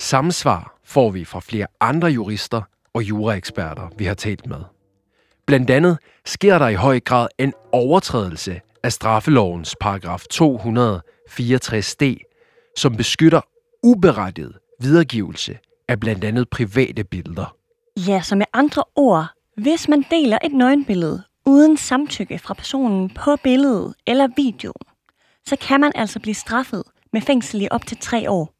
Samme 0.00 0.32
svar 0.32 0.78
får 0.84 1.10
vi 1.10 1.24
fra 1.24 1.40
flere 1.40 1.66
andre 1.80 2.08
jurister 2.08 2.62
og 2.94 3.02
juraeksperter, 3.02 3.88
vi 3.98 4.04
har 4.04 4.14
talt 4.14 4.46
med. 4.46 4.73
Blandt 5.46 5.70
andet 5.70 5.98
sker 6.24 6.58
der 6.58 6.68
i 6.68 6.74
høj 6.74 7.00
grad 7.00 7.28
en 7.38 7.52
overtrædelse 7.72 8.60
af 8.82 8.92
straffelovens 8.92 9.76
paragraf 9.80 10.24
264d, 10.34 12.04
som 12.76 12.96
beskytter 12.96 13.40
uberettiget 13.82 14.58
videregivelse 14.80 15.58
af 15.88 16.00
blandt 16.00 16.24
andet 16.24 16.48
private 16.48 17.04
billeder. 17.04 17.56
Ja, 18.08 18.22
så 18.22 18.36
med 18.36 18.46
andre 18.52 18.84
ord, 18.96 19.26
hvis 19.56 19.88
man 19.88 20.04
deler 20.10 20.38
et 20.44 20.52
nøgenbillede 20.52 21.22
uden 21.46 21.76
samtykke 21.76 22.38
fra 22.38 22.54
personen 22.54 23.10
på 23.10 23.36
billedet 23.42 23.94
eller 24.06 24.28
videoen, 24.36 24.74
så 25.46 25.56
kan 25.56 25.80
man 25.80 25.92
altså 25.94 26.20
blive 26.20 26.34
straffet 26.34 26.82
med 27.12 27.20
fængsel 27.20 27.62
i 27.62 27.68
op 27.70 27.86
til 27.86 27.96
tre 27.96 28.30
år. 28.30 28.53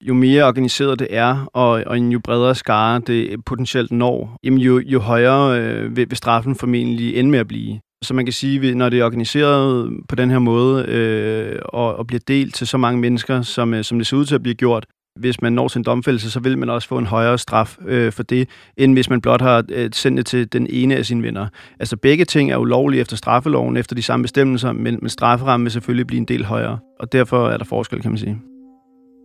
Jo 0.00 0.14
mere 0.14 0.44
organiseret 0.44 0.98
det 0.98 1.08
er, 1.10 1.50
og, 1.52 1.82
og 1.86 1.98
en 1.98 2.12
jo 2.12 2.18
bredere 2.18 2.54
skare 2.54 3.00
det 3.06 3.44
potentielt 3.44 3.92
når, 3.92 4.36
jamen 4.44 4.58
jo, 4.58 4.78
jo 4.78 5.00
højere 5.00 5.60
øh, 5.60 5.96
vil, 5.96 6.10
vil 6.10 6.16
straffen 6.16 6.54
formentlig 6.54 7.16
ende 7.16 7.30
med 7.30 7.38
at 7.38 7.48
blive. 7.48 7.80
Så 8.04 8.14
man 8.14 8.26
kan 8.26 8.32
sige, 8.32 8.74
når 8.74 8.88
det 8.88 9.00
er 9.00 9.04
organiseret 9.04 9.92
på 10.08 10.14
den 10.14 10.30
her 10.30 10.38
måde 10.38 10.84
øh, 10.88 11.58
og, 11.64 11.96
og 11.96 12.06
bliver 12.06 12.20
delt 12.28 12.54
til 12.54 12.66
så 12.66 12.78
mange 12.78 13.00
mennesker, 13.00 13.42
som, 13.42 13.74
øh, 13.74 13.84
som 13.84 13.98
det 13.98 14.06
ser 14.06 14.16
ud 14.16 14.24
til 14.24 14.34
at 14.34 14.42
blive 14.42 14.54
gjort, 14.54 14.86
hvis 15.20 15.42
man 15.42 15.52
når 15.52 15.68
til 15.68 15.78
en 15.78 15.84
domfældelse, 15.84 16.30
så 16.30 16.40
vil 16.40 16.58
man 16.58 16.70
også 16.70 16.88
få 16.88 16.98
en 16.98 17.06
højere 17.06 17.38
straf 17.38 17.76
øh, 17.86 18.12
for 18.12 18.22
det, 18.22 18.48
end 18.76 18.92
hvis 18.92 19.10
man 19.10 19.20
blot 19.20 19.40
har 19.40 19.64
øh, 19.72 19.90
sendt 19.92 20.18
det 20.18 20.26
til 20.26 20.52
den 20.52 20.66
ene 20.70 20.96
af 20.96 21.06
sine 21.06 21.22
venner. 21.22 21.48
Altså 21.80 21.96
begge 21.96 22.24
ting 22.24 22.52
er 22.52 22.56
ulovlige 22.56 23.00
efter 23.00 23.16
straffeloven, 23.16 23.76
efter 23.76 23.94
de 23.94 24.02
samme 24.02 24.24
bestemmelser, 24.24 24.72
men, 24.72 24.98
men 25.00 25.08
strafferammen 25.08 25.64
vil 25.64 25.72
selvfølgelig 25.72 26.06
blive 26.06 26.18
en 26.18 26.24
del 26.24 26.44
højere, 26.44 26.78
og 27.00 27.12
derfor 27.12 27.48
er 27.48 27.56
der 27.56 27.64
forskel, 27.64 28.02
kan 28.02 28.10
man 28.10 28.18
sige. 28.18 28.55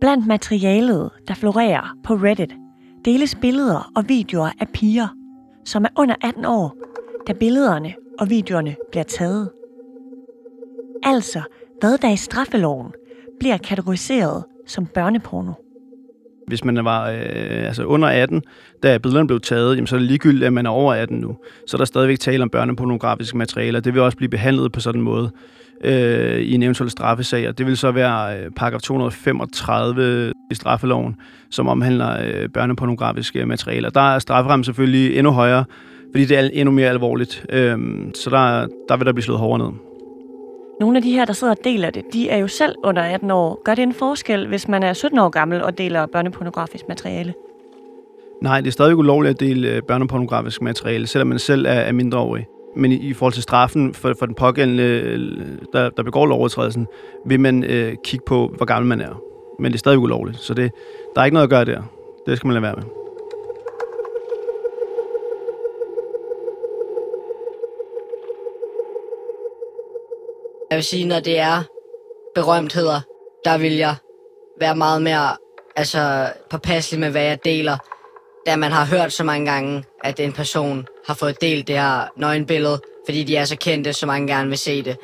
Blandt 0.02 0.26
materialet, 0.26 1.10
der 1.28 1.34
florerer 1.34 1.96
på 2.04 2.14
Reddit, 2.14 2.54
deles 3.04 3.34
billeder 3.34 3.92
og 3.96 4.08
videoer 4.08 4.50
af 4.60 4.68
piger, 4.68 5.08
som 5.64 5.84
er 5.84 5.88
under 5.98 6.14
18 6.24 6.44
år, 6.44 6.76
da 7.26 7.32
billederne 7.32 7.94
og 8.18 8.30
videoerne 8.30 8.76
bliver 8.90 9.04
taget. 9.04 9.50
Altså, 11.02 11.42
hvad 11.80 11.98
der 11.98 12.10
i 12.10 12.16
straffeloven 12.16 12.92
bliver 13.38 13.56
kategoriseret 13.56 14.44
som 14.66 14.86
børneporno. 14.86 15.52
Hvis 16.52 16.64
man 16.64 16.84
var 16.84 17.10
øh, 17.10 17.66
altså 17.66 17.84
under 17.84 18.08
18, 18.08 18.42
da 18.82 18.98
billederne 18.98 19.26
blev 19.26 19.40
taget, 19.40 19.76
jamen, 19.76 19.86
så 19.86 19.94
er 19.96 19.98
det 19.98 20.08
ligegyldigt, 20.08 20.44
at 20.44 20.52
man 20.52 20.66
er 20.66 20.70
over 20.70 20.94
18 20.94 21.18
nu. 21.18 21.36
Så 21.66 21.76
er 21.76 21.78
der 21.78 21.84
stadigvæk 21.84 22.18
tale 22.18 22.42
om 22.42 22.50
børnepornografiske 22.50 23.38
materialer. 23.38 23.80
Det 23.80 23.94
vil 23.94 24.02
også 24.02 24.16
blive 24.16 24.28
behandlet 24.28 24.72
på 24.72 24.80
sådan 24.80 25.00
en 25.00 25.04
måde 25.04 25.30
øh, 25.84 26.40
i 26.40 26.54
en 26.54 26.62
eventuel 26.62 26.90
straffesag. 26.90 27.48
Og 27.48 27.58
det 27.58 27.66
vil 27.66 27.76
så 27.76 27.90
være 27.90 28.38
øh, 28.38 28.50
paragraf 28.56 28.80
235 28.80 30.32
i 30.50 30.54
straffeloven, 30.54 31.16
som 31.50 31.68
omhandler 31.68 32.16
øh, 32.24 32.48
børnepornografiske 32.48 33.46
materialer. 33.46 33.90
Der 33.90 34.14
er 34.14 34.18
strafferammen 34.18 34.64
selvfølgelig 34.64 35.16
endnu 35.16 35.32
højere, 35.32 35.64
fordi 36.10 36.24
det 36.24 36.38
er 36.38 36.50
endnu 36.52 36.72
mere 36.72 36.88
alvorligt. 36.88 37.46
Øh, 37.50 37.78
så 38.14 38.30
der, 38.30 38.66
der 38.88 38.96
vil 38.96 39.06
der 39.06 39.12
blive 39.12 39.24
slået 39.24 39.40
hårdere 39.40 39.70
ned. 39.70 39.91
Nogle 40.80 40.96
af 40.96 41.02
de 41.02 41.12
her, 41.12 41.24
der 41.24 41.32
sidder 41.32 41.52
og 41.52 41.64
deler 41.64 41.90
det, 41.90 42.04
de 42.12 42.28
er 42.28 42.36
jo 42.36 42.48
selv 42.48 42.74
under 42.84 43.02
18 43.02 43.30
år. 43.30 43.62
Gør 43.64 43.74
det 43.74 43.82
en 43.82 43.94
forskel, 43.94 44.48
hvis 44.48 44.68
man 44.68 44.82
er 44.82 44.92
17 44.92 45.18
år 45.18 45.28
gammel 45.28 45.62
og 45.62 45.78
deler 45.78 46.06
børnepornografisk 46.06 46.88
materiale? 46.88 47.34
Nej, 48.42 48.60
det 48.60 48.66
er 48.66 48.72
stadig 48.72 48.96
ulovligt 48.96 49.34
at 49.34 49.40
dele 49.40 49.68
øh, 49.68 49.82
børnepornografisk 49.82 50.62
materiale, 50.62 51.06
selvom 51.06 51.28
man 51.28 51.38
selv 51.38 51.66
er, 51.68 51.92
mindreårig. 51.92 52.46
Men 52.76 52.92
i, 52.92 52.96
i 52.96 53.12
forhold 53.12 53.32
til 53.32 53.42
straffen 53.42 53.94
for, 53.94 54.14
for 54.18 54.26
den 54.26 54.34
pågældende, 54.34 54.82
øh, 54.82 55.58
der, 55.72 55.90
der 55.90 56.02
begår 56.02 56.26
lovovertrædelsen, 56.26 56.86
vil 57.26 57.40
man 57.40 57.64
øh, 57.64 57.94
kigge 58.04 58.24
på, 58.26 58.52
hvor 58.56 58.66
gammel 58.66 58.88
man 58.88 59.00
er. 59.00 59.20
Men 59.58 59.72
det 59.72 59.76
er 59.76 59.78
stadig 59.78 59.98
ulovligt, 59.98 60.38
så 60.38 60.54
det, 60.54 60.72
der 61.14 61.20
er 61.20 61.24
ikke 61.24 61.34
noget 61.34 61.46
at 61.46 61.50
gøre 61.50 61.64
der. 61.64 61.82
Det 62.26 62.36
skal 62.36 62.46
man 62.46 62.54
lade 62.54 62.62
være 62.62 62.74
med. 62.76 63.01
Jeg 70.72 70.76
vil 70.76 70.84
sige, 70.84 71.04
når 71.04 71.20
det 71.20 71.38
er 71.38 71.62
berømtheder, 72.34 73.00
der 73.44 73.58
vil 73.58 73.76
jeg 73.76 73.94
være 74.60 74.76
meget 74.76 75.02
mere 75.02 75.36
altså, 75.76 76.32
påpasselig 76.50 77.00
med, 77.00 77.10
hvad 77.10 77.22
jeg 77.22 77.38
deler. 77.44 77.76
Da 78.46 78.56
man 78.56 78.72
har 78.72 78.84
hørt 78.84 79.12
så 79.12 79.24
mange 79.24 79.50
gange, 79.50 79.84
at 80.04 80.20
en 80.20 80.32
person 80.32 80.86
har 81.06 81.14
fået 81.14 81.40
delt 81.40 81.66
det 81.68 81.78
her 81.78 82.12
nøgenbillede, 82.16 82.80
fordi 83.06 83.24
de 83.24 83.36
er 83.36 83.44
så 83.44 83.56
kendte, 83.56 83.92
så 83.92 84.06
mange 84.06 84.34
gerne 84.34 84.48
vil 84.48 84.58
se 84.58 84.82
det. 84.82 84.96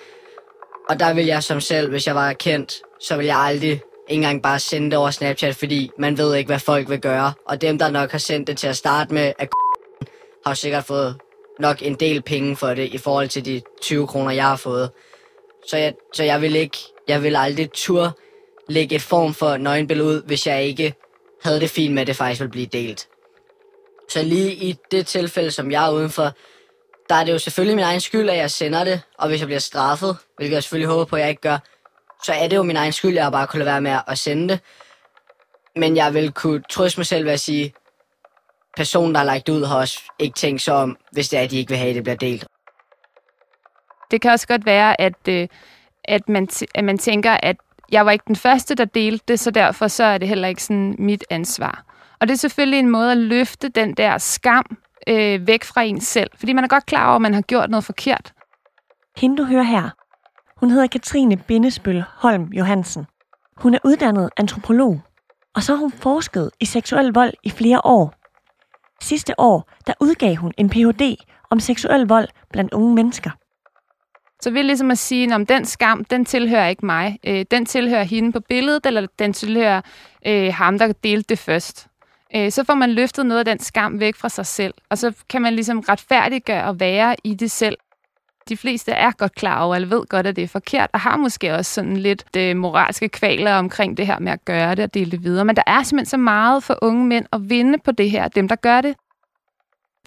Og 0.88 1.00
der 1.00 1.14
vil 1.14 1.26
jeg 1.26 1.42
som 1.42 1.60
selv, 1.60 1.90
hvis 1.90 2.06
jeg 2.06 2.14
var 2.14 2.32
kendt, 2.32 2.82
så 3.00 3.16
vil 3.16 3.26
jeg 3.26 3.36
aldrig 3.36 3.70
ikke 3.70 3.82
engang 4.08 4.42
bare 4.42 4.58
sende 4.58 4.90
det 4.90 4.98
over 4.98 5.10
Snapchat, 5.10 5.56
fordi 5.56 5.90
man 5.98 6.18
ved 6.18 6.34
ikke, 6.34 6.48
hvad 6.48 6.58
folk 6.58 6.88
vil 6.88 7.00
gøre. 7.00 7.32
Og 7.46 7.60
dem, 7.60 7.78
der 7.78 7.90
nok 7.90 8.10
har 8.10 8.18
sendt 8.18 8.46
det 8.46 8.58
til 8.58 8.66
at 8.66 8.76
starte 8.76 9.14
med, 9.14 9.32
er 9.38 9.46
har 10.46 10.54
sikkert 10.54 10.84
fået 10.84 11.16
nok 11.58 11.82
en 11.82 11.94
del 11.94 12.22
penge 12.22 12.56
for 12.56 12.74
det, 12.74 12.94
i 12.94 12.98
forhold 12.98 13.28
til 13.28 13.44
de 13.44 13.62
20 13.82 14.06
kroner, 14.06 14.30
jeg 14.30 14.44
har 14.44 14.56
fået. 14.56 14.90
Så 15.66 15.76
jeg, 15.76 15.94
så 16.14 16.24
jeg 16.24 16.42
vil 16.42 16.56
ikke, 16.56 16.78
jeg 17.08 17.22
vil 17.22 17.36
aldrig 17.36 17.70
tur 17.72 18.18
lægge 18.68 18.94
et 18.96 19.02
form 19.02 19.34
for 19.34 19.56
nøgenbillede 19.56 20.08
ud, 20.08 20.22
hvis 20.22 20.46
jeg 20.46 20.64
ikke 20.64 20.94
havde 21.42 21.60
det 21.60 21.70
fint 21.70 21.94
med, 21.94 22.00
at 22.00 22.06
det 22.06 22.16
faktisk 22.16 22.40
ville 22.40 22.50
blive 22.50 22.66
delt. 22.66 23.08
Så 24.08 24.22
lige 24.22 24.52
i 24.54 24.76
det 24.90 25.06
tilfælde, 25.06 25.50
som 25.50 25.70
jeg 25.70 25.86
er 25.86 25.92
udenfor, 25.92 26.32
der 27.08 27.14
er 27.14 27.24
det 27.24 27.32
jo 27.32 27.38
selvfølgelig 27.38 27.76
min 27.76 27.84
egen 27.84 28.00
skyld, 28.00 28.30
at 28.30 28.36
jeg 28.36 28.50
sender 28.50 28.84
det, 28.84 29.00
og 29.18 29.28
hvis 29.28 29.40
jeg 29.40 29.48
bliver 29.48 29.60
straffet, 29.60 30.16
hvilket 30.36 30.54
jeg 30.54 30.62
selvfølgelig 30.62 30.88
håber 30.88 31.04
på, 31.04 31.16
at 31.16 31.22
jeg 31.22 31.30
ikke 31.30 31.42
gør, 31.42 31.58
så 32.24 32.32
er 32.32 32.48
det 32.48 32.56
jo 32.56 32.62
min 32.62 32.76
egen 32.76 32.92
skyld, 32.92 33.18
at 33.18 33.24
jeg 33.24 33.32
bare 33.32 33.46
kunne 33.46 33.58
lade 33.58 33.70
være 33.70 33.80
med 33.80 33.98
at 34.06 34.18
sende 34.18 34.48
det. 34.48 34.60
Men 35.76 35.96
jeg 35.96 36.14
vil 36.14 36.32
kunne 36.32 36.62
trøste 36.70 36.98
mig 37.00 37.06
selv 37.06 37.24
ved 37.24 37.32
at 37.32 37.40
sige, 37.40 37.74
personen, 38.76 39.14
der 39.14 39.18
har 39.18 39.24
lagt 39.24 39.48
ud, 39.48 39.64
har 39.64 39.78
også 39.78 40.00
ikke 40.18 40.34
tænkt 40.34 40.62
sig 40.62 40.74
om, 40.74 40.96
hvis 41.12 41.28
det 41.28 41.38
er, 41.38 41.42
at 41.42 41.50
de 41.50 41.58
ikke 41.58 41.68
vil 41.68 41.78
have, 41.78 41.88
at 41.88 41.94
det 41.94 42.02
bliver 42.02 42.16
delt. 42.16 42.46
Det 44.10 44.20
kan 44.20 44.30
også 44.30 44.46
godt 44.46 44.66
være, 44.66 45.00
at, 45.00 45.28
øh, 45.28 45.48
at, 46.04 46.28
man, 46.28 46.48
at 46.74 46.84
man 46.84 46.98
tænker, 46.98 47.36
at 47.42 47.56
jeg 47.92 48.06
var 48.06 48.12
ikke 48.12 48.24
den 48.28 48.36
første, 48.36 48.74
der 48.74 48.84
delte 48.84 49.24
det, 49.28 49.40
så 49.40 49.50
derfor 49.50 49.88
så 49.88 50.04
er 50.04 50.18
det 50.18 50.28
heller 50.28 50.48
ikke 50.48 50.62
sådan 50.62 50.96
mit 50.98 51.24
ansvar. 51.30 51.84
Og 52.20 52.28
det 52.28 52.34
er 52.34 52.38
selvfølgelig 52.38 52.78
en 52.78 52.90
måde 52.90 53.12
at 53.12 53.18
løfte 53.18 53.68
den 53.68 53.94
der 53.94 54.18
skam 54.18 54.78
øh, 55.06 55.46
væk 55.46 55.64
fra 55.64 55.82
en 55.82 56.00
selv, 56.00 56.30
fordi 56.34 56.52
man 56.52 56.64
er 56.64 56.68
godt 56.68 56.86
klar 56.86 57.06
over, 57.06 57.16
at 57.16 57.22
man 57.22 57.34
har 57.34 57.42
gjort 57.42 57.70
noget 57.70 57.84
forkert. 57.84 58.32
Hende, 59.16 59.36
du 59.36 59.44
hører 59.44 59.62
her, 59.62 59.90
hun 60.60 60.70
hedder 60.70 60.86
Katrine 60.86 61.36
Bindesbøl 61.36 62.04
Holm 62.14 62.44
Johansen. 62.52 63.06
Hun 63.56 63.74
er 63.74 63.78
uddannet 63.84 64.30
antropolog, 64.36 65.00
og 65.54 65.62
så 65.62 65.74
har 65.74 65.80
hun 65.80 65.92
forsket 65.92 66.50
i 66.60 66.64
seksuel 66.64 67.12
vold 67.12 67.32
i 67.42 67.50
flere 67.50 67.80
år. 67.84 68.14
Sidste 69.00 69.40
år, 69.40 69.70
der 69.86 69.92
udgav 70.00 70.34
hun 70.34 70.52
en 70.56 70.70
Ph.D. 70.70 71.16
om 71.50 71.60
seksuel 71.60 72.06
vold 72.06 72.28
blandt 72.52 72.74
unge 72.74 72.94
mennesker. 72.94 73.30
Så 74.42 74.50
vil 74.50 74.64
ligesom 74.64 74.90
at 74.90 74.98
sige, 74.98 75.34
om 75.34 75.46
den 75.46 75.64
skam, 75.64 76.04
den 76.04 76.24
tilhører 76.24 76.68
ikke 76.68 76.86
mig. 76.86 77.18
Øh, 77.24 77.44
den 77.50 77.66
tilhører 77.66 78.02
hende 78.02 78.32
på 78.32 78.40
billedet, 78.40 78.86
eller 78.86 79.06
den 79.18 79.32
tilhører 79.32 79.80
øh, 80.26 80.54
ham, 80.54 80.78
der 80.78 80.92
delte 80.92 81.28
det 81.28 81.38
først. 81.38 81.86
Øh, 82.36 82.50
så 82.52 82.64
får 82.64 82.74
man 82.74 82.90
løftet 82.90 83.26
noget 83.26 83.38
af 83.38 83.44
den 83.44 83.58
skam 83.58 84.00
væk 84.00 84.14
fra 84.16 84.28
sig 84.28 84.46
selv, 84.46 84.74
og 84.90 84.98
så 84.98 85.12
kan 85.28 85.42
man 85.42 85.54
ligesom 85.54 85.80
retfærdiggøre 85.80 86.68
at 86.68 86.80
være 86.80 87.16
i 87.24 87.34
det 87.34 87.50
selv. 87.50 87.76
de 88.48 88.56
fleste 88.56 88.92
er 88.92 89.10
godt 89.10 89.34
klar 89.34 89.62
over, 89.62 89.74
eller 89.74 89.88
ved 89.88 90.06
godt, 90.06 90.26
at 90.26 90.36
det 90.36 90.44
er 90.44 90.48
forkert, 90.48 90.90
og 90.92 91.00
har 91.00 91.16
måske 91.16 91.54
også 91.54 91.74
sådan 91.74 91.96
lidt 91.96 92.24
det 92.34 92.56
moralske 92.56 93.08
kvaler 93.08 93.54
omkring 93.54 93.96
det 93.96 94.06
her 94.06 94.18
med 94.18 94.32
at 94.32 94.44
gøre 94.44 94.74
det 94.74 94.84
og 94.84 94.94
dele 94.94 95.10
det 95.10 95.24
videre. 95.24 95.44
Men 95.44 95.56
der 95.56 95.62
er 95.66 95.82
simpelthen 95.82 96.06
så 96.10 96.16
meget 96.16 96.62
for 96.64 96.78
unge 96.82 97.06
mænd 97.06 97.26
at 97.32 97.50
vinde 97.50 97.78
på 97.78 97.92
det 97.92 98.10
her, 98.10 98.28
dem 98.28 98.48
der 98.48 98.56
gør 98.56 98.80
det. 98.80 98.94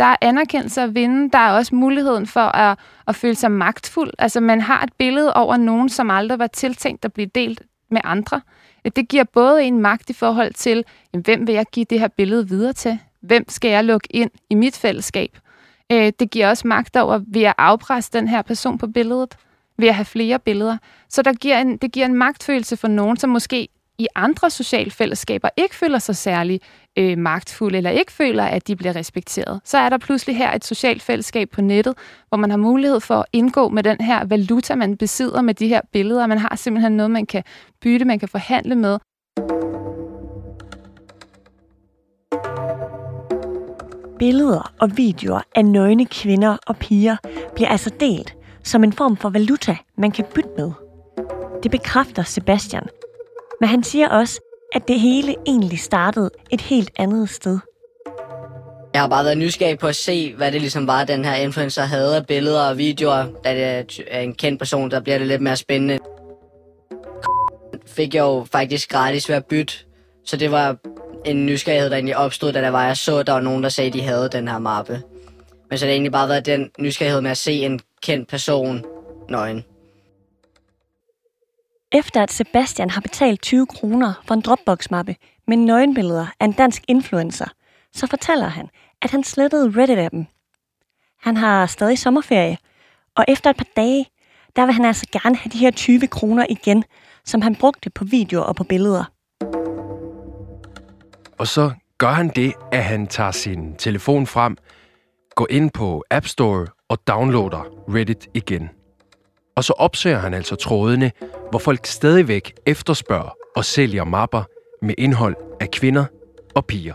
Der 0.01 0.07
er 0.07 0.15
anerkendelse 0.21 0.81
at 0.81 0.95
vinde. 0.95 1.29
Der 1.31 1.37
er 1.37 1.51
også 1.51 1.75
muligheden 1.75 2.27
for 2.27 2.39
at, 2.41 2.79
at 3.07 3.15
føle 3.15 3.35
sig 3.35 3.51
magtfuld. 3.51 4.11
Altså 4.19 4.39
man 4.39 4.61
har 4.61 4.83
et 4.83 4.93
billede 4.93 5.33
over 5.33 5.57
nogen, 5.57 5.89
som 5.89 6.09
aldrig 6.09 6.39
var 6.39 6.47
tiltænkt 6.47 7.05
at 7.05 7.13
blive 7.13 7.29
delt 7.35 7.61
med 7.91 8.01
andre. 8.03 8.41
Det 8.95 9.09
giver 9.09 9.23
både 9.23 9.63
en 9.63 9.79
magt 9.79 10.09
i 10.09 10.13
forhold 10.13 10.53
til, 10.53 10.83
jamen, 11.13 11.23
hvem 11.23 11.47
vil 11.47 11.55
jeg 11.55 11.65
give 11.71 11.85
det 11.89 11.99
her 11.99 12.07
billede 12.07 12.47
videre 12.47 12.73
til? 12.73 12.99
Hvem 13.21 13.49
skal 13.49 13.71
jeg 13.71 13.83
lukke 13.83 14.07
ind 14.09 14.31
i 14.49 14.55
mit 14.55 14.77
fællesskab? 14.77 15.37
Øh, 15.91 16.11
det 16.19 16.31
giver 16.31 16.49
også 16.49 16.67
magt 16.67 16.97
over, 16.97 17.19
vil 17.27 17.41
jeg 17.41 17.53
afpresse 17.57 18.11
den 18.13 18.27
her 18.27 18.41
person 18.41 18.77
på 18.77 18.87
billedet? 18.87 19.37
Vil 19.77 19.85
jeg 19.85 19.95
have 19.95 20.05
flere 20.05 20.39
billeder? 20.39 20.77
Så 21.09 21.21
der 21.21 21.33
giver 21.33 21.57
en, 21.57 21.77
det 21.77 21.91
giver 21.91 22.05
en 22.05 22.15
magtfølelse 22.15 22.77
for 22.77 22.87
nogen, 22.87 23.17
som 23.17 23.29
måske 23.29 23.67
i 24.01 24.07
andre 24.15 24.49
sociale 24.49 24.91
fællesskaber 24.91 25.49
ikke 25.57 25.75
føler 25.75 25.99
sig 25.99 26.15
særlig 26.15 26.61
øh, 26.97 27.17
magtfulde, 27.17 27.77
eller 27.77 27.89
ikke 27.89 28.11
føler, 28.11 28.43
at 28.43 28.67
de 28.67 28.75
bliver 28.75 28.95
respekteret. 28.95 29.61
Så 29.63 29.77
er 29.77 29.89
der 29.89 29.97
pludselig 29.97 30.37
her 30.37 30.55
et 30.55 30.65
socialt 30.65 31.01
fællesskab 31.01 31.49
på 31.49 31.61
nettet, 31.61 31.93
hvor 32.29 32.37
man 32.37 32.49
har 32.49 32.57
mulighed 32.57 32.99
for 32.99 33.15
at 33.15 33.25
indgå 33.33 33.69
med 33.69 33.83
den 33.83 34.01
her 34.01 34.25
valuta, 34.25 34.75
man 34.75 34.97
besidder 34.97 35.41
med 35.41 35.53
de 35.53 35.67
her 35.67 35.81
billeder. 35.93 36.27
Man 36.27 36.37
har 36.37 36.55
simpelthen 36.55 36.91
noget, 36.91 37.11
man 37.11 37.25
kan 37.25 37.43
bytte, 37.81 38.05
man 38.05 38.19
kan 38.19 38.29
forhandle 38.29 38.75
med. 38.75 38.99
Billeder 44.19 44.73
og 44.79 44.97
videoer 44.97 45.41
af 45.55 45.65
nøgne 45.65 46.05
kvinder 46.05 46.57
og 46.67 46.77
piger 46.77 47.17
bliver 47.55 47.69
altså 47.69 47.91
delt 47.99 48.35
som 48.63 48.83
en 48.83 48.93
form 48.93 49.17
for 49.17 49.29
valuta, 49.29 49.77
man 49.97 50.11
kan 50.11 50.25
bytte 50.35 50.49
med. 50.57 50.71
Det 51.63 51.71
bekræfter 51.71 52.23
Sebastian. 52.23 52.87
Men 53.61 53.69
han 53.69 53.83
siger 53.83 54.09
også, 54.09 54.41
at 54.75 54.87
det 54.87 54.99
hele 54.99 55.35
egentlig 55.47 55.79
startede 55.79 56.29
et 56.49 56.61
helt 56.61 56.91
andet 56.95 57.29
sted. 57.29 57.59
Jeg 58.93 59.01
har 59.01 59.09
bare 59.09 59.25
været 59.25 59.37
nysgerrig 59.37 59.79
på 59.79 59.87
at 59.87 59.95
se, 59.95 60.33
hvad 60.35 60.51
det 60.51 60.61
ligesom 60.61 60.87
var, 60.87 61.03
den 61.03 61.25
her 61.25 61.35
influencer 61.35 61.81
havde 61.81 62.15
af 62.15 62.25
billeder 62.25 62.61
og 62.61 62.77
videoer. 62.77 63.25
Da 63.43 63.55
det 63.55 64.03
er 64.07 64.19
en 64.19 64.33
kendt 64.33 64.59
person, 64.59 64.91
der 64.91 64.99
bliver 64.99 65.17
det 65.17 65.27
lidt 65.27 65.41
mere 65.41 65.55
spændende. 65.55 65.99
Fik 67.87 68.15
jeg 68.15 68.21
jo 68.21 68.45
faktisk 68.51 68.89
gratis 68.89 69.29
ved 69.29 69.35
at 69.35 69.45
bytte. 69.45 69.73
Så 70.25 70.37
det 70.37 70.51
var 70.51 70.77
en 71.25 71.45
nysgerrighed, 71.45 71.89
der 71.89 71.95
egentlig 71.95 72.17
opstod, 72.17 72.53
da 72.53 72.61
der 72.61 72.69
var, 72.69 72.85
jeg 72.85 72.97
så, 72.97 73.17
at 73.17 73.27
der 73.27 73.33
var 73.33 73.41
nogen, 73.41 73.63
der 73.63 73.69
sagde, 73.69 73.87
at 73.87 73.93
de 73.93 74.01
havde 74.01 74.29
den 74.31 74.47
her 74.47 74.59
mappe. 74.59 75.01
Men 75.69 75.77
så 75.77 75.85
har 75.85 75.87
det 75.87 75.93
egentlig 75.93 76.11
bare 76.11 76.29
været 76.29 76.45
den 76.45 76.69
nysgerrighed 76.79 77.21
med 77.21 77.31
at 77.31 77.37
se 77.37 77.53
en 77.53 77.79
kendt 78.03 78.29
person 78.29 78.85
nøgen. 79.29 79.65
Efter 81.93 82.23
at 82.23 82.31
Sebastian 82.31 82.89
har 82.89 83.01
betalt 83.01 83.41
20 83.41 83.67
kroner 83.67 84.13
for 84.27 84.33
en 84.33 84.41
Dropbox-mappe 84.41 85.15
med 85.47 85.57
nøgenbilleder 85.57 86.27
af 86.39 86.45
en 86.45 86.51
dansk 86.51 86.83
influencer, 86.87 87.45
så 87.93 88.07
fortæller 88.07 88.47
han, 88.47 88.69
at 89.01 89.11
han 89.11 89.23
slettede 89.23 89.69
Reddit-appen. 89.69 90.25
Han 91.21 91.37
har 91.37 91.65
stadig 91.65 91.99
sommerferie, 91.99 92.57
og 93.15 93.25
efter 93.27 93.49
et 93.49 93.57
par 93.57 93.67
dage, 93.75 94.05
der 94.55 94.65
vil 94.65 94.73
han 94.73 94.85
altså 94.85 95.05
gerne 95.11 95.35
have 95.35 95.49
de 95.49 95.57
her 95.57 95.71
20 95.71 96.07
kroner 96.07 96.45
igen, 96.49 96.83
som 97.25 97.41
han 97.41 97.55
brugte 97.55 97.89
på 97.89 98.03
videoer 98.05 98.43
og 98.43 98.55
på 98.55 98.63
billeder. 98.63 99.03
Og 101.37 101.47
så 101.47 101.71
gør 101.97 102.11
han 102.11 102.29
det, 102.29 102.53
at 102.71 102.83
han 102.83 103.07
tager 103.07 103.31
sin 103.31 103.75
telefon 103.75 104.27
frem, 104.27 104.57
går 105.35 105.47
ind 105.49 105.71
på 105.71 106.03
App 106.11 106.25
Store 106.25 106.67
og 106.89 107.07
downloader 107.07 107.93
Reddit 107.95 108.27
igen. 108.33 108.69
Og 109.55 109.63
så 109.63 109.73
opsøger 109.77 110.17
han 110.19 110.33
altså 110.33 110.55
trådene, 110.55 111.11
hvor 111.49 111.59
folk 111.59 111.85
stadigvæk 111.85 112.53
efterspørger 112.65 113.35
og 113.55 113.65
sælger 113.65 114.03
mapper 114.03 114.43
med 114.81 114.95
indhold 114.97 115.35
af 115.59 115.71
kvinder 115.71 116.05
og 116.55 116.65
piger. 116.65 116.93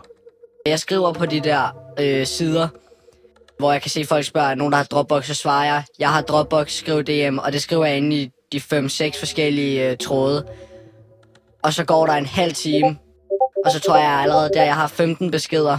Jeg 0.67 0.79
skriver 0.79 1.13
på 1.13 1.27
de 1.27 1.41
der 1.41 1.77
øh, 2.01 2.27
sider, 2.27 2.69
hvor 3.59 3.73
jeg 3.73 3.83
kan 3.83 3.91
se, 3.91 4.01
at 4.01 4.07
folk 4.07 4.25
spørger, 4.25 4.55
nogen 4.55 4.73
der 4.73 4.77
har 4.77 4.85
Dropbox, 4.85 5.27
så 5.27 5.35
svarer 5.35 5.65
jeg, 5.65 5.85
jeg 5.99 6.13
har 6.13 6.23
Dropbox, 6.23 6.73
skriv 6.73 7.03
DM, 7.03 7.39
og 7.39 7.53
det 7.53 7.63
skriver 7.63 7.85
jeg 7.85 7.97
inde 7.97 8.17
i 8.17 8.31
de 8.53 8.59
5-6 8.59 9.19
forskellige 9.19 9.91
øh, 9.91 9.97
tråde. 9.97 10.47
Og 11.63 11.73
så 11.73 11.85
går 11.85 12.07
der 12.07 12.13
en 12.13 12.27
halv 12.27 12.55
time, 12.55 12.99
og 13.65 13.73
så 13.73 13.81
tror 13.81 13.97
jeg 13.97 14.11
allerede 14.11 14.51
der, 14.55 14.63
jeg 14.63 14.75
har 14.75 14.87
15 14.87 15.31
beskeder, 15.31 15.79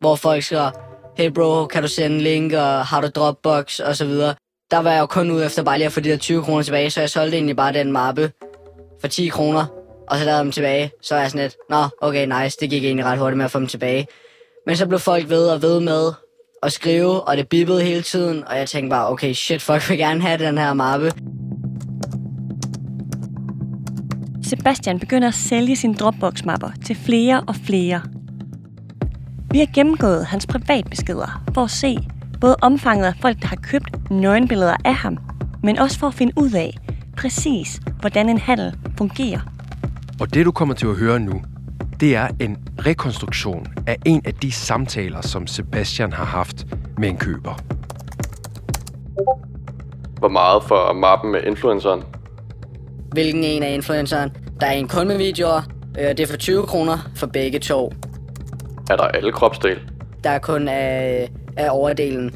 hvor 0.00 0.16
folk 0.16 0.42
skriver, 0.42 0.70
hey 1.16 1.30
bro, 1.30 1.66
kan 1.66 1.82
du 1.82 1.88
sende 1.88 2.16
en 2.16 2.22
link, 2.22 2.52
og 2.52 2.86
har 2.86 3.00
du 3.00 3.08
Dropbox, 3.08 3.78
og 3.78 3.96
så 3.96 4.04
videre. 4.04 4.34
Der 4.72 4.78
var 4.78 4.90
jeg 4.90 5.00
jo 5.00 5.06
kun 5.06 5.30
ude 5.30 5.46
efter 5.46 5.62
bare 5.62 5.78
lige 5.78 5.86
at 5.86 5.92
få 5.92 6.00
de 6.00 6.08
der 6.08 6.16
20 6.16 6.42
kroner 6.42 6.62
tilbage, 6.62 6.90
så 6.90 7.00
jeg 7.00 7.10
solgte 7.10 7.36
egentlig 7.36 7.56
bare 7.56 7.72
den 7.72 7.92
mappe 7.92 8.32
for 9.00 9.08
10 9.08 9.28
kroner, 9.28 9.66
og 10.10 10.18
så 10.18 10.24
lavede 10.24 10.36
jeg 10.36 10.44
dem 10.44 10.52
tilbage. 10.52 10.90
Så 11.02 11.14
er 11.14 11.20
jeg 11.20 11.30
sådan 11.30 11.44
lidt, 11.44 11.56
nå, 11.70 11.84
okay, 12.00 12.42
nice, 12.42 12.56
det 12.60 12.70
gik 12.70 12.84
egentlig 12.84 13.04
ret 13.04 13.18
hurtigt 13.18 13.36
med 13.36 13.44
at 13.44 13.50
få 13.50 13.58
dem 13.58 13.66
tilbage. 13.66 14.06
Men 14.66 14.76
så 14.76 14.86
blev 14.86 14.98
folk 14.98 15.28
ved 15.28 15.48
og 15.48 15.62
ved 15.62 15.80
med 15.80 16.12
at 16.62 16.72
skrive, 16.72 17.20
og 17.20 17.36
det 17.36 17.48
bippede 17.48 17.82
hele 17.82 18.02
tiden, 18.02 18.44
og 18.48 18.58
jeg 18.58 18.68
tænkte 18.68 18.90
bare, 18.90 19.08
okay, 19.08 19.32
shit, 19.32 19.62
folk 19.62 19.88
vil 19.88 19.98
gerne 19.98 20.20
have 20.20 20.38
den 20.46 20.58
her 20.58 20.72
mappe. 20.72 21.12
Sebastian 24.44 24.98
begynder 24.98 25.28
at 25.28 25.34
sælge 25.34 25.76
sine 25.76 25.94
Dropbox-mapper 25.94 26.70
til 26.86 26.96
flere 26.96 27.44
og 27.48 27.54
flere. 27.66 28.02
Vi 29.50 29.58
har 29.58 29.68
gennemgået 29.74 30.26
hans 30.26 30.46
privatbeskeder 30.46 31.42
for 31.54 31.64
at 31.64 31.70
se 31.70 31.98
både 32.42 32.56
omfanget 32.62 33.06
af 33.06 33.14
folk, 33.20 33.42
der 33.42 33.46
har 33.46 33.56
købt 33.56 34.10
nøgenbilleder 34.10 34.76
af 34.84 34.94
ham, 34.94 35.18
men 35.62 35.78
også 35.78 35.98
for 35.98 36.06
at 36.06 36.14
finde 36.14 36.32
ud 36.36 36.52
af 36.52 36.78
præcis, 37.16 37.80
hvordan 38.00 38.28
en 38.28 38.38
handel 38.38 38.74
fungerer. 38.98 39.40
Og 40.20 40.34
det 40.34 40.46
du 40.46 40.52
kommer 40.52 40.74
til 40.74 40.86
at 40.86 40.94
høre 40.96 41.20
nu, 41.20 41.42
det 42.00 42.16
er 42.16 42.28
en 42.40 42.58
rekonstruktion 42.86 43.66
af 43.86 43.96
en 44.04 44.22
af 44.24 44.34
de 44.34 44.52
samtaler, 44.52 45.20
som 45.20 45.46
Sebastian 45.46 46.12
har 46.12 46.24
haft 46.24 46.66
med 46.98 47.08
en 47.08 47.16
køber. 47.16 47.58
Hvor 50.18 50.28
meget 50.28 50.62
for 50.62 50.92
mappen 50.92 51.32
med 51.32 51.42
influenceren? 51.42 52.02
Hvilken 53.12 53.44
en 53.44 53.62
af 53.62 53.74
influenceren? 53.74 54.30
Der 54.60 54.66
er 54.66 54.72
en 54.72 54.88
kun 54.88 55.08
med 55.08 55.16
videoer. 55.16 55.62
Øh, 55.98 56.08
det 56.08 56.20
er 56.20 56.26
for 56.26 56.36
20 56.36 56.66
kroner 56.66 56.98
for 57.16 57.26
begge 57.26 57.58
to. 57.58 57.92
Er 58.90 58.96
der 58.96 59.04
alle 59.04 59.32
kropsdel? 59.32 59.78
Der 60.24 60.30
er 60.30 60.38
kun 60.38 60.68
af, 60.68 61.28
af 61.56 61.68
overdelen. 61.70 62.34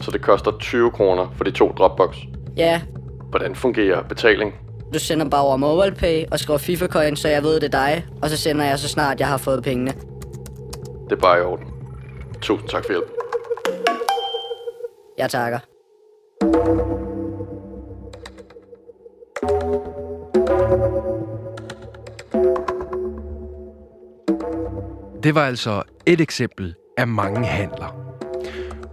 Så 0.00 0.10
det 0.10 0.20
koster 0.22 0.52
20 0.60 0.90
kroner 0.90 1.26
for 1.36 1.44
de 1.44 1.50
to 1.50 1.72
Dropbox. 1.78 2.16
Ja, 2.56 2.80
Hvordan 3.30 3.54
fungerer 3.54 4.02
betaling? 4.02 4.54
du 4.94 4.98
sender 4.98 5.28
bare 5.28 5.42
over 5.42 5.56
MobilePay 5.56 6.24
og 6.30 6.38
skriver 6.38 6.58
FIFA 6.58 6.86
Coin, 6.86 7.16
så 7.16 7.28
jeg 7.28 7.42
ved, 7.42 7.54
det 7.60 7.74
er 7.74 7.78
dig. 7.86 8.06
Og 8.22 8.30
så 8.30 8.36
sender 8.36 8.64
jeg 8.64 8.78
så 8.78 8.88
snart, 8.88 9.20
jeg 9.20 9.28
har 9.28 9.36
fået 9.36 9.62
pengene. 9.64 9.92
Det 11.04 11.12
er 11.12 11.20
bare 11.20 11.38
i 11.38 11.42
orden. 11.42 11.66
Tusind 12.40 12.68
tak 12.68 12.84
for 12.84 12.92
hjælp. 12.92 13.10
Jeg 15.18 15.30
takker. 15.30 15.58
Det 25.22 25.34
var 25.34 25.46
altså 25.46 25.82
et 26.06 26.20
eksempel 26.20 26.74
af 26.98 27.06
mange 27.06 27.46
handler. 27.46 28.08